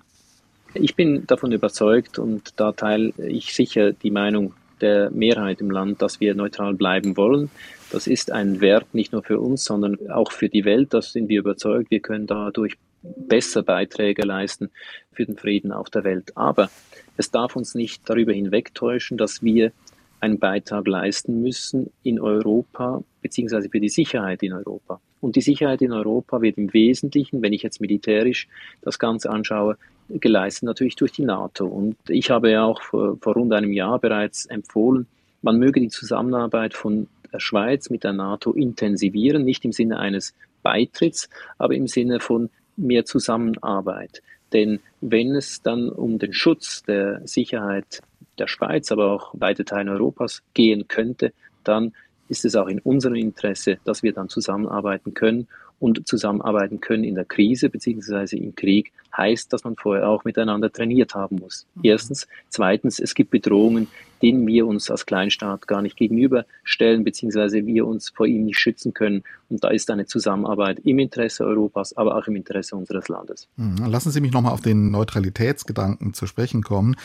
Ich 0.74 0.94
bin 0.94 1.26
davon 1.26 1.52
überzeugt 1.52 2.18
und 2.18 2.52
da 2.56 2.72
teile 2.72 3.12
ich 3.18 3.54
sicher 3.54 3.92
die 3.92 4.10
Meinung 4.10 4.52
der 4.80 5.10
Mehrheit 5.10 5.60
im 5.60 5.70
Land, 5.70 6.02
dass 6.02 6.20
wir 6.20 6.34
neutral 6.34 6.74
bleiben 6.74 7.16
wollen. 7.16 7.50
Das 7.90 8.06
ist 8.06 8.30
ein 8.30 8.60
Wert 8.60 8.94
nicht 8.94 9.12
nur 9.12 9.22
für 9.22 9.40
uns, 9.40 9.64
sondern 9.64 10.10
auch 10.10 10.32
für 10.32 10.48
die 10.48 10.64
Welt. 10.64 10.92
Das 10.92 11.12
sind 11.12 11.28
wir 11.28 11.38
überzeugt. 11.38 11.90
Wir 11.90 12.00
können 12.00 12.26
dadurch 12.26 12.74
besser 13.16 13.62
Beiträge 13.62 14.22
leisten 14.22 14.70
für 15.12 15.24
den 15.24 15.36
Frieden 15.36 15.72
auf 15.72 15.90
der 15.90 16.04
Welt. 16.04 16.36
Aber 16.36 16.70
es 17.16 17.30
darf 17.30 17.56
uns 17.56 17.74
nicht 17.74 18.08
darüber 18.08 18.32
hinwegtäuschen, 18.32 19.16
dass 19.16 19.42
wir 19.42 19.72
einen 20.20 20.38
Beitrag 20.38 20.86
leisten 20.86 21.42
müssen 21.42 21.90
in 22.02 22.20
Europa, 22.20 23.02
beziehungsweise 23.22 23.68
für 23.68 23.80
die 23.80 23.88
Sicherheit 23.88 24.42
in 24.42 24.52
Europa. 24.52 25.00
Und 25.20 25.36
die 25.36 25.40
Sicherheit 25.40 25.82
in 25.82 25.92
Europa 25.92 26.40
wird 26.40 26.58
im 26.58 26.72
Wesentlichen, 26.72 27.42
wenn 27.42 27.52
ich 27.52 27.62
jetzt 27.62 27.80
militärisch 27.80 28.48
das 28.82 28.98
Ganze 28.98 29.30
anschaue, 29.30 29.76
geleistet 30.08 30.64
natürlich 30.64 30.96
durch 30.96 31.12
die 31.12 31.24
NATO. 31.24 31.66
Und 31.66 31.96
ich 32.08 32.30
habe 32.30 32.50
ja 32.50 32.64
auch 32.64 32.82
vor, 32.82 33.18
vor 33.20 33.34
rund 33.34 33.52
einem 33.52 33.72
Jahr 33.72 33.98
bereits 33.98 34.46
empfohlen, 34.46 35.06
man 35.42 35.58
möge 35.58 35.80
die 35.80 35.88
Zusammenarbeit 35.88 36.74
von 36.74 37.08
der 37.32 37.40
Schweiz 37.40 37.90
mit 37.90 38.04
der 38.04 38.12
NATO 38.12 38.52
intensivieren, 38.52 39.44
nicht 39.44 39.64
im 39.64 39.72
Sinne 39.72 39.98
eines 39.98 40.34
Beitritts, 40.62 41.28
aber 41.58 41.74
im 41.74 41.86
Sinne 41.86 42.20
von 42.20 42.50
mehr 42.76 43.04
Zusammenarbeit. 43.04 44.22
Denn 44.52 44.80
wenn 45.00 45.34
es 45.34 45.62
dann 45.62 45.88
um 45.88 46.18
den 46.18 46.32
Schutz 46.32 46.82
der 46.82 47.26
Sicherheit 47.26 48.02
der 48.38 48.46
Schweiz, 48.46 48.92
aber 48.92 49.12
auch 49.12 49.34
weite 49.34 49.64
Teile 49.64 49.92
Europas 49.92 50.42
gehen 50.54 50.88
könnte, 50.88 51.32
dann 51.64 51.92
ist 52.28 52.44
es 52.44 52.56
auch 52.56 52.68
in 52.68 52.80
unserem 52.80 53.14
Interesse, 53.14 53.78
dass 53.84 54.02
wir 54.02 54.12
dann 54.12 54.28
zusammenarbeiten 54.28 55.14
können 55.14 55.48
und 55.78 56.06
zusammenarbeiten 56.06 56.80
können 56.80 57.04
in 57.04 57.14
der 57.14 57.24
Krise 57.24 57.68
beziehungsweise 57.68 58.36
im 58.36 58.54
Krieg, 58.54 58.92
heißt, 59.16 59.52
dass 59.52 59.64
man 59.64 59.76
vorher 59.76 60.08
auch 60.08 60.24
miteinander 60.24 60.72
trainiert 60.72 61.14
haben 61.14 61.36
muss. 61.36 61.66
Mhm. 61.74 61.82
Erstens. 61.84 62.26
Zweitens, 62.48 62.98
es 62.98 63.14
gibt 63.14 63.30
Bedrohungen, 63.30 63.88
denen 64.22 64.46
wir 64.46 64.66
uns 64.66 64.90
als 64.90 65.04
Kleinstaat 65.04 65.66
gar 65.66 65.82
nicht 65.82 65.96
gegenüberstellen, 65.96 67.04
beziehungsweise 67.04 67.66
wir 67.66 67.86
uns 67.86 68.10
vor 68.10 68.26
ihm 68.26 68.44
nicht 68.44 68.58
schützen 68.58 68.94
können. 68.94 69.22
Und 69.48 69.62
da 69.62 69.68
ist 69.68 69.90
eine 69.90 70.06
Zusammenarbeit 70.06 70.80
im 70.80 70.98
Interesse 70.98 71.44
Europas, 71.44 71.96
aber 71.96 72.16
auch 72.16 72.26
im 72.26 72.36
Interesse 72.36 72.76
unseres 72.76 73.08
Landes. 73.08 73.48
Mhm. 73.56 73.86
Lassen 73.86 74.10
Sie 74.10 74.20
mich 74.20 74.32
nochmal 74.32 74.52
auf 74.52 74.62
den 74.62 74.90
Neutralitätsgedanken 74.90 76.14
zu 76.14 76.26
sprechen 76.26 76.62
kommen. 76.62 76.96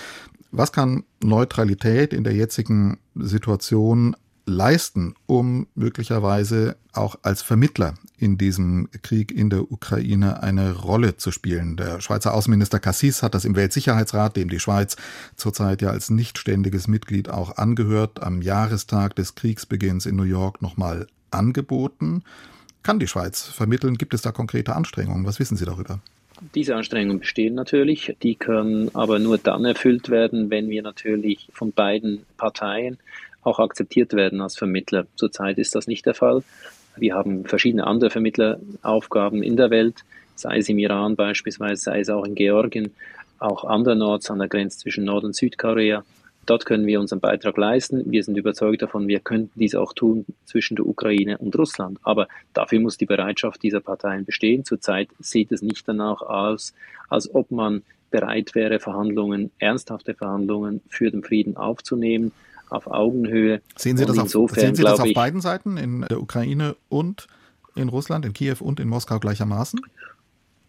Was 0.51 0.71
kann 0.71 1.03
Neutralität 1.21 2.13
in 2.13 2.23
der 2.23 2.33
jetzigen 2.33 2.99
Situation 3.15 4.15
leisten, 4.45 5.15
um 5.27 5.67
möglicherweise 5.75 6.75
auch 6.93 7.17
als 7.21 7.41
Vermittler 7.41 7.93
in 8.17 8.37
diesem 8.37 8.89
Krieg 9.01 9.31
in 9.31 9.49
der 9.49 9.71
Ukraine 9.71 10.43
eine 10.43 10.73
Rolle 10.73 11.17
zu 11.17 11.31
spielen. 11.31 11.77
Der 11.77 12.01
Schweizer 12.01 12.33
Außenminister 12.33 12.79
Cassis 12.79 13.23
hat 13.23 13.33
das 13.33 13.45
im 13.45 13.55
Weltsicherheitsrat, 13.55 14.35
dem 14.35 14.49
die 14.49 14.59
Schweiz 14.59 14.97
zurzeit 15.35 15.81
ja 15.81 15.89
als 15.89 16.09
nichtständiges 16.09 16.87
Mitglied 16.87 17.29
auch 17.29 17.57
angehört, 17.57 18.21
am 18.21 18.41
Jahrestag 18.41 19.15
des 19.15 19.35
Kriegsbeginns 19.35 20.05
in 20.05 20.15
New 20.15 20.23
York 20.23 20.61
nochmal 20.61 21.07
angeboten. 21.31 22.23
Kann 22.83 22.99
die 22.99 23.07
Schweiz 23.07 23.43
vermitteln? 23.43 23.97
Gibt 23.97 24.13
es 24.13 24.21
da 24.21 24.31
konkrete 24.31 24.75
Anstrengungen? 24.75 25.25
Was 25.25 25.39
wissen 25.39 25.57
Sie 25.57 25.65
darüber? 25.65 25.99
Diese 26.55 26.75
Anstrengungen 26.75 27.19
bestehen 27.19 27.53
natürlich, 27.53 28.15
die 28.23 28.33
können 28.33 28.89
aber 28.95 29.19
nur 29.19 29.37
dann 29.37 29.63
erfüllt 29.63 30.09
werden, 30.09 30.49
wenn 30.49 30.69
wir 30.69 30.81
natürlich 30.81 31.47
von 31.53 31.71
beiden 31.71 32.25
Parteien 32.37 32.97
auch 33.43 33.59
akzeptiert 33.59 34.13
werden 34.13 34.41
als 34.41 34.57
Vermittler. 34.57 35.07
Zurzeit 35.15 35.57
ist 35.57 35.75
das 35.75 35.87
nicht 35.87 36.05
der 36.05 36.13
Fall. 36.13 36.43
Wir 36.97 37.15
haben 37.15 37.45
verschiedene 37.45 37.87
andere 37.87 38.09
Vermittleraufgaben 38.09 39.43
in 39.43 39.57
der 39.57 39.69
Welt, 39.69 40.03
sei 40.35 40.57
es 40.57 40.69
im 40.69 40.79
Iran 40.79 41.15
beispielsweise, 41.15 41.81
sei 41.81 41.99
es 42.01 42.09
auch 42.09 42.25
in 42.25 42.35
Georgien, 42.35 42.91
auch 43.39 43.63
andernorts 43.63 44.29
an 44.29 44.39
der 44.39 44.47
Grenze 44.47 44.79
zwischen 44.79 45.05
Nord- 45.05 45.23
und 45.23 45.35
Südkorea. 45.35 46.03
Dort 46.45 46.65
können 46.65 46.87
wir 46.87 46.99
unseren 46.99 47.19
Beitrag 47.19 47.55
leisten. 47.57 48.11
Wir 48.11 48.23
sind 48.23 48.35
überzeugt 48.35 48.81
davon, 48.81 49.07
wir 49.07 49.19
könnten 49.19 49.51
dies 49.59 49.75
auch 49.75 49.93
tun 49.93 50.25
zwischen 50.45 50.75
der 50.75 50.87
Ukraine 50.87 51.37
und 51.37 51.55
Russland. 51.55 51.99
Aber 52.03 52.27
dafür 52.53 52.79
muss 52.79 52.97
die 52.97 53.05
Bereitschaft 53.05 53.61
dieser 53.61 53.79
Parteien 53.79 54.25
bestehen. 54.25 54.65
Zurzeit 54.65 55.09
sieht 55.19 55.51
es 55.51 55.61
nicht 55.61 55.87
danach 55.87 56.21
aus, 56.21 56.73
als 57.09 57.33
ob 57.33 57.51
man 57.51 57.83
bereit 58.09 58.55
wäre, 58.55 58.79
Verhandlungen, 58.79 59.51
ernsthafte 59.59 60.15
Verhandlungen 60.15 60.81
für 60.89 61.11
den 61.11 61.23
Frieden 61.23 61.57
aufzunehmen 61.57 62.31
auf 62.71 62.87
Augenhöhe. 62.87 63.61
Sehen 63.75 63.97
Sie 63.97 64.05
das, 64.05 64.17
auf, 64.17 64.51
sehen 64.51 64.75
Sie 64.75 64.83
das 64.83 64.99
auf 64.99 65.13
beiden 65.13 65.41
Seiten, 65.41 65.77
in 65.77 66.01
der 66.09 66.21
Ukraine 66.21 66.75
und 66.89 67.27
in 67.75 67.89
Russland, 67.89 68.25
in 68.25 68.33
Kiew 68.33 68.57
und 68.59 68.79
in 68.79 68.87
Moskau 68.87 69.19
gleichermaßen? 69.19 69.79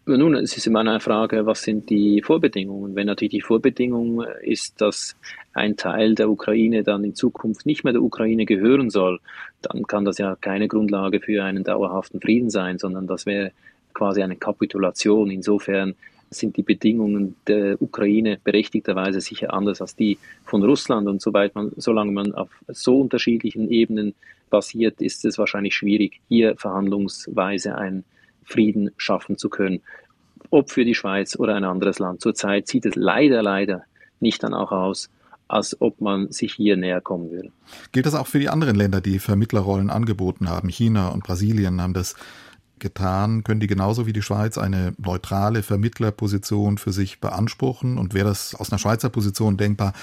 Nun, 0.05 0.35
es 0.35 0.57
ist 0.57 0.67
immer 0.67 0.81
eine 0.81 0.99
Frage, 0.99 1.45
was 1.45 1.61
sind 1.61 1.89
die 1.89 2.21
Vorbedingungen? 2.21 2.93
Wenn 2.93 3.07
natürlich 3.07 3.31
die 3.31 3.41
Vorbedingung 3.41 4.21
ist, 4.41 4.81
dass 4.81 5.15
ein 5.53 5.77
Teil 5.77 6.13
der 6.13 6.29
Ukraine 6.29 6.83
dann 6.83 7.05
in 7.05 7.15
Zukunft 7.15 7.65
nicht 7.65 7.85
mehr 7.85 7.93
der 7.93 8.01
Ukraine 8.01 8.45
gehören 8.45 8.89
soll, 8.89 9.21
dann 9.61 9.87
kann 9.87 10.03
das 10.03 10.17
ja 10.17 10.35
keine 10.35 10.67
Grundlage 10.67 11.21
für 11.21 11.45
einen 11.45 11.63
dauerhaften 11.63 12.19
Frieden 12.19 12.49
sein, 12.49 12.79
sondern 12.79 13.07
das 13.07 13.25
wäre 13.25 13.53
quasi 13.93 14.21
eine 14.21 14.35
Kapitulation. 14.35 15.31
Insofern 15.31 15.95
sind 16.33 16.57
die 16.57 16.63
Bedingungen 16.63 17.35
der 17.47 17.81
Ukraine 17.81 18.39
berechtigterweise 18.43 19.21
sicher 19.21 19.53
anders 19.53 19.81
als 19.81 19.95
die 19.95 20.17
von 20.45 20.63
Russland. 20.63 21.07
Und 21.07 21.21
soweit 21.21 21.55
man, 21.55 21.71
solange 21.77 22.11
man 22.11 22.33
auf 22.33 22.49
so 22.67 22.99
unterschiedlichen 22.99 23.69
Ebenen 23.69 24.13
basiert, 24.49 25.01
ist 25.01 25.25
es 25.25 25.37
wahrscheinlich 25.37 25.75
schwierig, 25.75 26.19
hier 26.29 26.55
verhandlungsweise 26.57 27.75
einen 27.75 28.03
Frieden 28.43 28.91
schaffen 28.97 29.37
zu 29.37 29.49
können. 29.49 29.81
Ob 30.49 30.69
für 30.69 30.85
die 30.85 30.95
Schweiz 30.95 31.37
oder 31.37 31.55
ein 31.55 31.63
anderes 31.63 31.99
Land. 31.99 32.21
Zurzeit 32.21 32.67
sieht 32.67 32.85
es 32.85 32.95
leider, 32.95 33.41
leider 33.41 33.83
nicht 34.19 34.43
danach 34.43 34.71
aus, 34.71 35.09
als 35.47 35.79
ob 35.81 36.01
man 36.01 36.31
sich 36.31 36.53
hier 36.53 36.77
näher 36.77 37.01
kommen 37.01 37.31
würde. 37.31 37.51
Gilt 37.91 38.05
das 38.05 38.15
auch 38.15 38.27
für 38.27 38.39
die 38.39 38.49
anderen 38.49 38.75
Länder, 38.75 39.01
die 39.01 39.19
Vermittlerrollen 39.19 39.89
angeboten 39.89 40.49
haben? 40.49 40.69
China 40.69 41.09
und 41.09 41.23
Brasilien 41.23 41.81
haben 41.81 41.93
das 41.93 42.15
getan? 42.83 43.43
Können 43.43 43.59
die 43.59 43.67
genauso 43.67 44.05
wie 44.05 44.13
die 44.13 44.21
Schweiz 44.21 44.59
eine 44.59 44.93
neutrale 44.99 45.63
Vermittlerposition 45.63 46.77
für 46.77 46.91
sich 46.91 47.19
beanspruchen? 47.19 47.97
Und 47.97 48.13
wäre 48.13 48.27
das 48.27 48.53
aus 48.53 48.71
einer 48.71 48.77
Schweizer 48.77 49.09
Position 49.09 49.57
denkbar, 49.57 49.93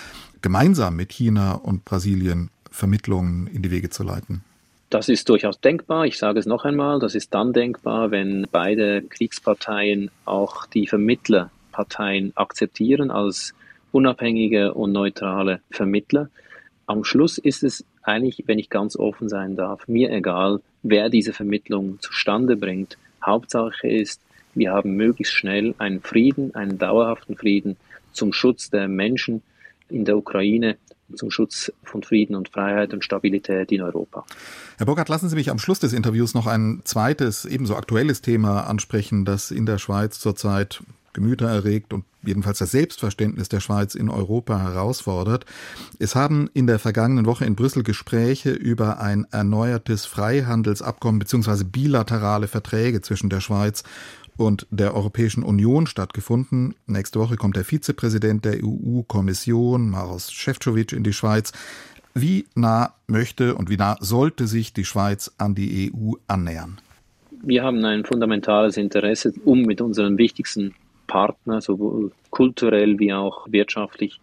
gemeinsam 0.43 0.97
mit 0.97 1.13
China 1.13 1.53
und 1.53 1.85
Brasilien 1.85 2.51
Vermittlungen 2.73 3.47
in 3.47 3.63
die 3.63 3.71
Wege 3.71 3.91
zu 3.91 4.03
leiten? 4.03 4.43
Das 4.89 5.09
ist 5.09 5.29
durchaus 5.29 5.61
denkbar. 5.61 6.07
Ich 6.07 6.19
sage 6.19 6.41
es 6.41 6.47
noch 6.47 6.65
einmal, 6.65 6.99
das 6.99 7.15
ist 7.15 7.33
dann 7.33 7.53
denkbar, 7.53 8.11
wenn 8.11 8.49
beide 8.51 9.03
Kriegsparteien 9.03 10.11
auch 10.25 10.67
die 10.67 10.89
Vermittlerparteien 10.89 12.33
akzeptieren 12.35 13.13
als 13.13 13.55
unabhängige 13.93 14.75
und 14.75 14.91
neutrale 14.91 15.61
Vermittler. 15.71 16.29
Am 16.87 17.05
Schluss 17.05 17.39
ist 17.39 17.63
es 17.63 17.85
eigentlich, 18.03 18.45
wenn 18.47 18.59
ich 18.59 18.71
ganz 18.71 18.97
offen 18.97 19.29
sein 19.29 19.57
darf, 19.57 19.87
mir 19.89 20.11
egal, 20.11 20.61
wer 20.83 21.09
diese 21.09 21.33
Vermittlung 21.33 21.99
zustande 22.01 22.57
bringt. 22.57 22.99
Hauptsache 23.25 23.89
ist, 23.89 24.21
wir 24.55 24.73
haben 24.73 24.97
möglichst 24.97 25.35
schnell 25.35 25.75
einen 25.79 26.01
Frieden, 26.01 26.55
einen 26.55 26.79
dauerhaften 26.79 27.37
Frieden 27.37 27.77
zum 28.13 28.33
Schutz 28.33 28.71
der 28.71 28.89
Menschen 28.89 29.43
in 29.89 30.05
der 30.05 30.17
Ukraine 30.17 30.77
zum 31.15 31.31
Schutz 31.31 31.73
von 31.83 32.03
Frieden 32.03 32.37
und 32.37 32.49
Freiheit 32.51 32.93
und 32.93 33.05
Stabilität 33.05 33.73
in 33.73 33.83
Europa. 33.83 34.25
Herr 34.79 34.87
Burkhardt, 34.87 35.09
lassen 35.09 35.29
Sie 35.29 35.37
mich 35.37 35.51
am 35.51 35.59
Schluss 35.59 35.81
des 35.81 35.93
Interviews 35.93 36.35
noch 36.35 36.47
ein 36.47 36.83
zweites, 36.85 37.45
ebenso 37.45 37.77
aktuelles 37.77 38.23
Thema 38.23 38.67
ansprechen, 38.69 39.25
das 39.25 39.51
in 39.51 39.67
der 39.67 39.79
Schweiz 39.79 40.21
zurzeit 40.21 40.83
Gemüter 41.13 41.49
erregt 41.49 41.93
und 41.93 42.05
jedenfalls 42.23 42.59
das 42.59 42.71
Selbstverständnis 42.71 43.49
der 43.49 43.61
Schweiz 43.61 43.95
in 43.95 44.09
Europa 44.09 44.61
herausfordert. 44.61 45.45
Es 45.99 46.15
haben 46.15 46.49
in 46.55 46.67
der 46.67 46.79
vergangenen 46.79 47.27
Woche 47.27 47.45
in 47.45 47.57
Brüssel 47.57 47.83
Gespräche 47.83 48.51
über 48.51 49.01
ein 49.01 49.27
erneuertes 49.31 50.07
Freihandelsabkommen 50.07 51.19
bzw. 51.19 51.65
bilaterale 51.65 52.47
Verträge 52.47 53.01
zwischen 53.01 53.31
der 53.31 53.41
Schweiz 53.41 53.83
und 54.37 54.67
der 54.71 54.95
Europäischen 54.95 55.43
Union 55.43 55.87
stattgefunden. 55.87 56.75
Nächste 56.87 57.21
Woche 57.21 57.37
kommt 57.37 57.57
der 57.57 57.65
Vizepräsident 57.65 58.45
der 58.45 58.65
EU-Kommission, 58.65 59.91
Maros 59.91 60.33
Šefčovič, 60.33 60.93
in 60.93 61.05
die 61.05 61.13
Schweiz. 61.13 61.53
Wie 62.15 62.47
nah 62.55 62.95
möchte 63.07 63.55
und 63.55 63.71
wie 63.71 63.77
nah 63.77 63.97
sollte 64.01 64.47
sich 64.47 64.73
die 64.73 64.85
Schweiz 64.85 65.33
an 65.39 65.55
die 65.55 65.93
EU 65.93 66.15
annähern? 66.27 66.81
Wir 67.43 67.63
haben 67.63 67.85
ein 67.85 68.05
fundamentales 68.05 68.77
Interesse, 68.77 69.33
um 69.45 69.63
mit 69.63 69.81
unseren 69.81 70.19
wichtigsten 70.19 70.75
Partnern, 71.11 71.61
sowohl 71.61 72.13
kulturell 72.31 73.01
wie 73.01 73.13
auch 73.13 73.49
wirtschaftlich, 73.51 74.21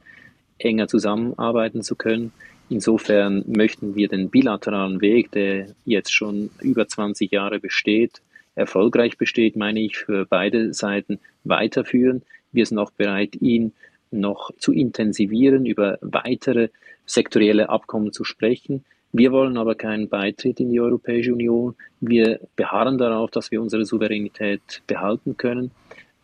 enger 0.57 0.87
zusammenarbeiten 0.87 1.83
zu 1.83 1.95
können. 1.95 2.31
Insofern 2.69 3.43
möchten 3.45 3.95
wir 3.95 4.07
den 4.07 4.29
bilateralen 4.29 5.01
Weg, 5.01 5.31
der 5.31 5.67
jetzt 5.83 6.13
schon 6.13 6.49
über 6.61 6.87
20 6.87 7.29
Jahre 7.29 7.59
besteht, 7.59 8.21
erfolgreich 8.55 9.17
besteht, 9.17 9.57
meine 9.57 9.81
ich, 9.81 9.97
für 9.97 10.25
beide 10.25 10.73
Seiten 10.73 11.19
weiterführen. 11.43 12.23
Wir 12.53 12.65
sind 12.65 12.79
auch 12.79 12.91
bereit, 12.91 13.35
ihn 13.41 13.73
noch 14.09 14.51
zu 14.57 14.71
intensivieren, 14.71 15.65
über 15.65 15.97
weitere 16.01 16.69
sektorielle 17.05 17.67
Abkommen 17.67 18.13
zu 18.13 18.23
sprechen. 18.23 18.85
Wir 19.11 19.31
wollen 19.33 19.57
aber 19.57 19.75
keinen 19.75 20.07
Beitritt 20.07 20.59
in 20.61 20.69
die 20.71 20.79
Europäische 20.79 21.33
Union. 21.33 21.75
Wir 21.99 22.39
beharren 22.55 22.97
darauf, 22.97 23.29
dass 23.31 23.51
wir 23.51 23.61
unsere 23.61 23.85
Souveränität 23.85 24.81
behalten 24.87 25.35
können. 25.35 25.71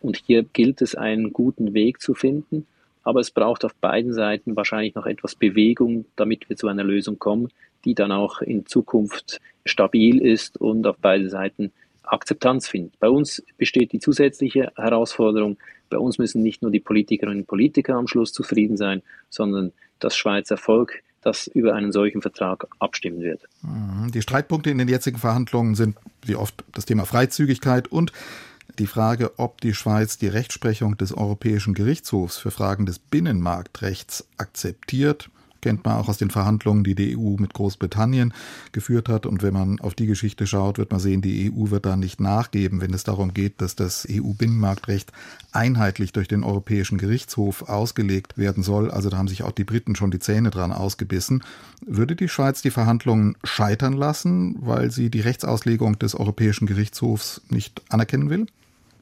Und 0.03 0.17
hier 0.17 0.43
gilt 0.43 0.81
es, 0.81 0.95
einen 0.95 1.33
guten 1.33 1.73
Weg 1.73 2.01
zu 2.01 2.13
finden. 2.13 2.67
Aber 3.03 3.21
es 3.21 3.31
braucht 3.31 3.65
auf 3.65 3.73
beiden 3.75 4.13
Seiten 4.13 4.55
wahrscheinlich 4.55 4.95
noch 4.95 5.05
etwas 5.05 5.35
Bewegung, 5.35 6.05
damit 6.15 6.49
wir 6.49 6.55
zu 6.55 6.67
einer 6.67 6.83
Lösung 6.83 7.19
kommen, 7.19 7.49
die 7.85 7.95
dann 7.95 8.11
auch 8.11 8.41
in 8.41 8.65
Zukunft 8.65 9.41
stabil 9.65 10.21
ist 10.21 10.59
und 10.59 10.85
auf 10.85 10.97
beiden 10.97 11.29
Seiten 11.29 11.71
Akzeptanz 12.03 12.67
findet. 12.67 12.99
Bei 12.99 13.09
uns 13.09 13.43
besteht 13.57 13.93
die 13.93 13.99
zusätzliche 13.99 14.71
Herausforderung, 14.75 15.57
bei 15.89 15.97
uns 15.97 16.17
müssen 16.17 16.43
nicht 16.43 16.61
nur 16.61 16.71
die 16.71 16.79
Politikerinnen 16.79 17.41
und 17.41 17.47
Politiker 17.47 17.95
am 17.95 18.07
Schluss 18.07 18.33
zufrieden 18.33 18.77
sein, 18.77 19.01
sondern 19.29 19.71
das 19.99 20.17
Schweizer 20.17 20.57
Volk, 20.57 21.01
das 21.21 21.47
über 21.47 21.75
einen 21.75 21.91
solchen 21.91 22.21
Vertrag 22.21 22.67
abstimmen 22.79 23.21
wird. 23.21 23.41
Mhm. 23.61 24.11
Die 24.11 24.21
Streitpunkte 24.21 24.69
in 24.69 24.77
den 24.77 24.89
jetzigen 24.89 25.17
Verhandlungen 25.17 25.75
sind 25.75 25.95
wie 26.25 26.35
oft 26.35 26.63
das 26.73 26.85
Thema 26.85 27.05
Freizügigkeit 27.05 27.87
und 27.87 28.11
die 28.79 28.87
Frage, 28.87 29.37
ob 29.37 29.61
die 29.61 29.73
Schweiz 29.73 30.17
die 30.17 30.27
Rechtsprechung 30.27 30.97
des 30.97 31.13
Europäischen 31.13 31.73
Gerichtshofs 31.73 32.37
für 32.37 32.51
Fragen 32.51 32.85
des 32.85 32.99
Binnenmarktrechts 32.99 34.25
akzeptiert 34.37 35.29
kennt 35.63 35.85
man 35.85 35.95
auch 35.95 36.09
aus 36.09 36.17
den 36.17 36.29
Verhandlungen, 36.29 36.83
die 36.83 36.93
die 36.93 37.17
EU 37.17 37.37
mit 37.39 37.53
Großbritannien 37.53 38.33
geführt 38.73 39.07
hat. 39.07 39.25
Und 39.25 39.41
wenn 39.41 39.53
man 39.53 39.79
auf 39.79 39.95
die 39.95 40.07
Geschichte 40.07 40.45
schaut, 40.45 40.77
wird 40.77 40.91
man 40.91 40.99
sehen, 40.99 41.21
die 41.21 41.51
EU 41.51 41.71
wird 41.71 41.85
da 41.85 41.95
nicht 41.95 42.19
nachgeben, 42.19 42.81
wenn 42.81 42.93
es 42.93 43.05
darum 43.05 43.33
geht, 43.33 43.61
dass 43.61 43.75
das 43.75 44.05
EU-Binnenmarktrecht 44.11 45.13
einheitlich 45.53 46.11
durch 46.11 46.27
den 46.27 46.43
Europäischen 46.43 46.97
Gerichtshof 46.97 47.69
ausgelegt 47.69 48.37
werden 48.37 48.61
soll. 48.61 48.91
Also 48.91 49.09
da 49.09 49.17
haben 49.17 49.29
sich 49.29 49.43
auch 49.43 49.53
die 49.53 49.63
Briten 49.63 49.95
schon 49.95 50.11
die 50.11 50.19
Zähne 50.19 50.51
dran 50.51 50.73
ausgebissen. 50.73 51.43
Würde 51.85 52.17
die 52.17 52.27
Schweiz 52.27 52.61
die 52.61 52.69
Verhandlungen 52.69 53.37
scheitern 53.45 53.93
lassen, 53.93 54.57
weil 54.59 54.91
sie 54.91 55.09
die 55.09 55.21
Rechtsauslegung 55.21 55.97
des 55.97 56.13
Europäischen 56.13 56.67
Gerichtshofs 56.67 57.41
nicht 57.49 57.81
anerkennen 57.89 58.29
will? 58.29 58.47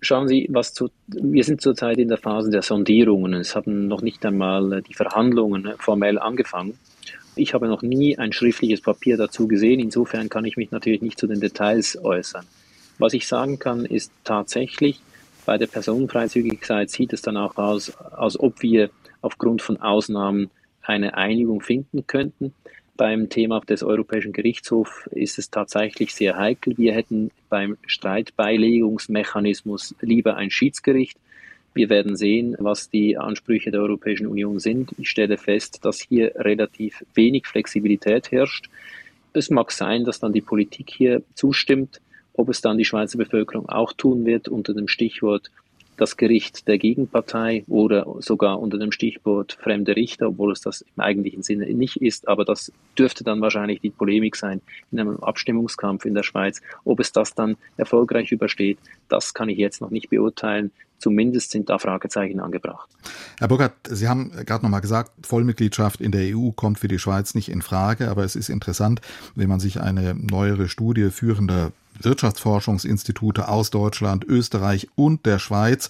Schauen 0.03 0.27
Sie, 0.27 0.47
was 0.49 0.73
zu, 0.73 0.89
wir 1.07 1.43
sind 1.43 1.61
zurzeit 1.61 1.99
in 1.99 2.07
der 2.07 2.17
Phase 2.17 2.49
der 2.49 2.63
Sondierungen. 2.63 3.35
Es 3.35 3.55
haben 3.55 3.87
noch 3.87 4.01
nicht 4.01 4.25
einmal 4.25 4.81
die 4.81 4.95
Verhandlungen 4.95 5.73
formell 5.77 6.17
angefangen. 6.17 6.79
Ich 7.35 7.53
habe 7.53 7.67
noch 7.67 7.83
nie 7.83 8.17
ein 8.17 8.33
schriftliches 8.33 8.81
Papier 8.81 9.15
dazu 9.15 9.47
gesehen. 9.47 9.79
Insofern 9.79 10.27
kann 10.27 10.43
ich 10.45 10.57
mich 10.57 10.71
natürlich 10.71 11.03
nicht 11.03 11.19
zu 11.19 11.27
den 11.27 11.39
Details 11.39 12.03
äußern. 12.03 12.47
Was 12.97 13.13
ich 13.13 13.27
sagen 13.27 13.59
kann, 13.59 13.85
ist 13.85 14.11
tatsächlich, 14.23 14.99
bei 15.45 15.59
der 15.59 15.67
Personenfreizügigkeit 15.67 16.89
sieht 16.89 17.13
es 17.13 17.21
dann 17.21 17.37
auch 17.37 17.57
aus, 17.57 17.95
als 17.97 18.39
ob 18.39 18.63
wir 18.63 18.89
aufgrund 19.21 19.61
von 19.61 19.77
Ausnahmen 19.77 20.49
eine 20.81 21.13
Einigung 21.15 21.61
finden 21.61 22.07
könnten. 22.07 22.55
Beim 23.01 23.29
Thema 23.29 23.61
des 23.61 23.81
Europäischen 23.81 24.31
Gerichtshofs 24.31 25.07
ist 25.07 25.39
es 25.39 25.49
tatsächlich 25.49 26.13
sehr 26.13 26.37
heikel. 26.37 26.77
Wir 26.77 26.93
hätten 26.93 27.31
beim 27.49 27.79
Streitbeilegungsmechanismus 27.87 29.95
lieber 30.01 30.35
ein 30.35 30.51
Schiedsgericht. 30.51 31.17
Wir 31.73 31.89
werden 31.89 32.15
sehen, 32.15 32.55
was 32.59 32.91
die 32.91 33.17
Ansprüche 33.17 33.71
der 33.71 33.81
Europäischen 33.81 34.27
Union 34.27 34.59
sind. 34.59 34.91
Ich 34.99 35.09
stelle 35.09 35.37
fest, 35.37 35.83
dass 35.83 35.99
hier 35.99 36.33
relativ 36.35 37.03
wenig 37.15 37.47
Flexibilität 37.47 38.31
herrscht. 38.31 38.69
Es 39.33 39.49
mag 39.49 39.71
sein, 39.71 40.03
dass 40.03 40.19
dann 40.19 40.33
die 40.33 40.41
Politik 40.41 40.91
hier 40.91 41.23
zustimmt. 41.33 42.01
Ob 42.33 42.49
es 42.49 42.61
dann 42.61 42.77
die 42.77 42.85
Schweizer 42.85 43.17
Bevölkerung 43.17 43.67
auch 43.67 43.93
tun 43.93 44.27
wird 44.27 44.47
unter 44.47 44.75
dem 44.75 44.87
Stichwort 44.87 45.49
das 45.97 46.17
Gericht 46.17 46.67
der 46.67 46.77
Gegenpartei 46.77 47.63
oder 47.67 48.05
sogar 48.19 48.59
unter 48.59 48.77
dem 48.77 48.91
Stichwort 48.91 49.57
fremde 49.61 49.95
Richter, 49.95 50.29
obwohl 50.29 50.51
es 50.51 50.61
das 50.61 50.81
im 50.81 51.01
eigentlichen 51.01 51.43
Sinne 51.43 51.65
nicht 51.73 51.97
ist. 51.97 52.27
Aber 52.27 52.45
das 52.45 52.71
dürfte 52.97 53.23
dann 53.23 53.41
wahrscheinlich 53.41 53.81
die 53.81 53.89
Polemik 53.89 54.35
sein 54.35 54.61
in 54.91 54.99
einem 54.99 55.17
Abstimmungskampf 55.17 56.05
in 56.05 56.15
der 56.15 56.23
Schweiz. 56.23 56.61
Ob 56.85 56.99
es 56.99 57.11
das 57.11 57.35
dann 57.35 57.55
erfolgreich 57.77 58.31
übersteht, 58.31 58.79
das 59.09 59.33
kann 59.33 59.49
ich 59.49 59.57
jetzt 59.57 59.81
noch 59.81 59.91
nicht 59.91 60.09
beurteilen. 60.09 60.71
Zumindest 60.97 61.49
sind 61.49 61.69
da 61.69 61.79
Fragezeichen 61.79 62.39
angebracht. 62.39 62.87
Herr 63.39 63.47
Burkhardt, 63.47 63.73
Sie 63.89 64.07
haben 64.07 64.31
gerade 64.45 64.63
noch 64.63 64.69
mal 64.69 64.81
gesagt, 64.81 65.25
Vollmitgliedschaft 65.25 65.99
in 65.99 66.11
der 66.11 66.37
EU 66.37 66.51
kommt 66.51 66.77
für 66.77 66.87
die 66.87 66.99
Schweiz 66.99 67.33
nicht 67.33 67.49
in 67.49 67.63
Frage, 67.63 68.09
aber 68.09 68.23
es 68.23 68.35
ist 68.35 68.49
interessant, 68.49 69.01
wenn 69.33 69.49
man 69.49 69.59
sich 69.59 69.81
eine 69.81 70.13
neuere 70.13 70.67
Studie 70.67 71.09
führender 71.09 71.71
Wirtschaftsforschungsinstitute 71.99 73.47
aus 73.47 73.69
Deutschland, 73.69 74.25
Österreich 74.25 74.87
und 74.95 75.25
der 75.25 75.39
Schweiz 75.39 75.89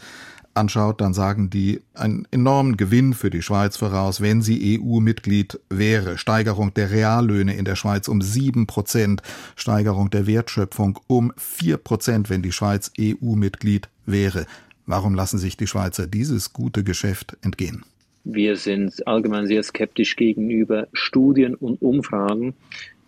anschaut, 0.54 1.02
dann 1.02 1.14
sagen 1.14 1.50
die 1.50 1.82
einen 1.94 2.28
enormen 2.32 2.78
Gewinn 2.78 3.14
für 3.14 3.30
die 3.30 3.42
Schweiz 3.42 3.78
voraus, 3.78 4.22
wenn 4.22 4.42
sie 4.42 4.80
EU-Mitglied 4.80 5.60
wäre. 5.70 6.18
Steigerung 6.18 6.74
der 6.74 6.92
Reallöhne 6.92 7.56
in 7.56 7.66
der 7.66 7.76
Schweiz 7.76 8.08
um 8.08 8.22
sieben 8.22 8.68
Prozent, 8.68 9.22
Steigerung 9.56 10.10
der 10.10 10.28
Wertschöpfung 10.28 11.00
um 11.08 11.32
vier 11.38 11.78
Prozent, 11.78 12.30
wenn 12.30 12.42
die 12.42 12.52
Schweiz 12.52 12.92
EU-Mitglied 13.00 13.90
wäre. 14.06 14.46
Warum 14.86 15.16
lassen 15.16 15.38
sich 15.38 15.58
die 15.58 15.68
Schweizer 15.68 16.08
dieses 16.08 16.54
gute 16.54 16.84
Geschäft 16.84 17.38
entgehen? 17.42 17.84
Wir 18.24 18.56
sind 18.56 19.08
allgemein 19.08 19.48
sehr 19.48 19.64
skeptisch 19.64 20.16
gegenüber 20.16 20.88
Studien 20.94 21.56
und 21.56 21.82
Umfragen, 21.82 22.54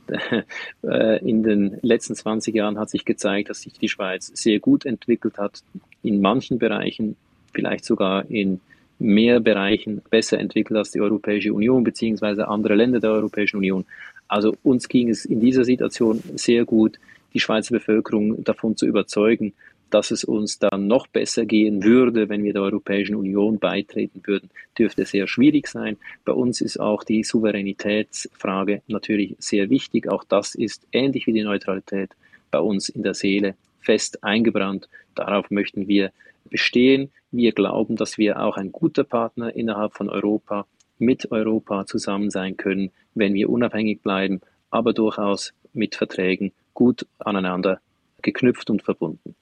in 1.21 1.43
den 1.43 1.79
letzten 1.81 2.15
20 2.15 2.53
Jahren 2.55 2.77
hat 2.77 2.89
sich 2.89 3.05
gezeigt, 3.05 3.49
dass 3.49 3.61
sich 3.61 3.73
die 3.73 3.89
Schweiz 3.89 4.31
sehr 4.33 4.59
gut 4.59 4.85
entwickelt 4.85 5.37
hat, 5.37 5.63
in 6.01 6.21
manchen 6.21 6.59
Bereichen, 6.59 7.15
vielleicht 7.53 7.85
sogar 7.85 8.29
in 8.29 8.59
mehr 8.99 9.39
Bereichen 9.39 10.01
besser 10.09 10.39
entwickelt 10.39 10.77
als 10.77 10.91
die 10.91 11.01
Europäische 11.01 11.53
Union 11.53 11.83
beziehungsweise 11.83 12.47
andere 12.47 12.75
Länder 12.75 12.99
der 12.99 13.11
Europäischen 13.11 13.57
Union. 13.57 13.85
Also 14.27 14.55
uns 14.63 14.87
ging 14.87 15.09
es 15.09 15.25
in 15.25 15.39
dieser 15.39 15.65
Situation 15.65 16.21
sehr 16.35 16.65
gut, 16.65 16.99
die 17.33 17.39
Schweizer 17.39 17.73
Bevölkerung 17.73 18.43
davon 18.43 18.77
zu 18.77 18.85
überzeugen, 18.85 19.53
dass 19.93 20.09
es 20.09 20.23
uns 20.23 20.57
dann 20.57 20.87
noch 20.87 21.05
besser 21.05 21.45
gehen 21.45 21.83
würde, 21.83 22.27
wenn 22.27 22.43
wir 22.43 22.53
der 22.53 22.63
Europäischen 22.63 23.15
Union 23.15 23.59
beitreten 23.59 24.21
würden, 24.25 24.49
dürfte 24.77 25.05
sehr 25.05 25.27
schwierig 25.27 25.67
sein. 25.67 25.97
Bei 26.25 26.33
uns 26.33 26.61
ist 26.61 26.79
auch 26.79 27.03
die 27.03 27.23
Souveränitätsfrage 27.23 28.81
natürlich 28.87 29.35
sehr 29.37 29.69
wichtig. 29.69 30.09
Auch 30.09 30.23
das 30.23 30.55
ist 30.55 30.87
ähnlich 30.91 31.27
wie 31.27 31.33
die 31.33 31.43
Neutralität 31.43 32.09
bei 32.49 32.59
uns 32.59 32.89
in 32.89 33.03
der 33.03 33.13
Seele 33.13 33.55
fest 33.81 34.23
eingebrannt. 34.23 34.89
Darauf 35.13 35.51
möchten 35.51 35.87
wir 35.87 36.11
bestehen. 36.49 37.11
Wir 37.29 37.51
glauben, 37.51 37.95
dass 37.95 38.17
wir 38.17 38.41
auch 38.41 38.57
ein 38.57 38.71
guter 38.71 39.03
Partner 39.03 39.55
innerhalb 39.55 39.93
von 39.93 40.09
Europa 40.09 40.65
mit 40.97 41.31
Europa 41.31 41.85
zusammen 41.85 42.31
sein 42.31 42.57
können, 42.57 42.91
wenn 43.13 43.35
wir 43.35 43.47
unabhängig 43.47 44.01
bleiben, 44.01 44.41
aber 44.71 44.93
durchaus 44.93 45.53
mit 45.73 45.95
Verträgen 45.95 46.51
gut 46.73 47.05
aneinander 47.19 47.79
geknüpft 48.23 48.71
und 48.71 48.81
verbunden. 48.81 49.35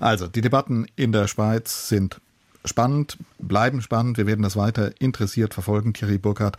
Also, 0.00 0.26
die 0.26 0.40
Debatten 0.40 0.86
in 0.96 1.12
der 1.12 1.28
Schweiz 1.28 1.88
sind 1.88 2.20
spannend, 2.64 3.18
bleiben 3.38 3.82
spannend. 3.82 4.16
Wir 4.18 4.26
werden 4.26 4.42
das 4.42 4.56
weiter 4.56 4.92
interessiert 4.98 5.54
verfolgen. 5.54 5.92
Thierry 5.92 6.18
Burkhardt, 6.18 6.56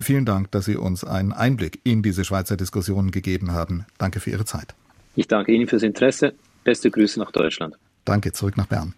vielen 0.00 0.24
Dank, 0.24 0.50
dass 0.52 0.64
Sie 0.64 0.76
uns 0.76 1.04
einen 1.04 1.32
Einblick 1.32 1.80
in 1.84 2.02
diese 2.02 2.24
Schweizer 2.24 2.56
Diskussionen 2.56 3.10
gegeben 3.10 3.52
haben. 3.52 3.84
Danke 3.98 4.20
für 4.20 4.30
Ihre 4.30 4.44
Zeit. 4.44 4.74
Ich 5.16 5.26
danke 5.26 5.52
Ihnen 5.52 5.66
fürs 5.66 5.82
Interesse. 5.82 6.34
Beste 6.64 6.90
Grüße 6.90 7.18
nach 7.18 7.32
Deutschland. 7.32 7.74
Danke, 8.04 8.32
zurück 8.32 8.56
nach 8.56 8.66
Bern. 8.66 8.94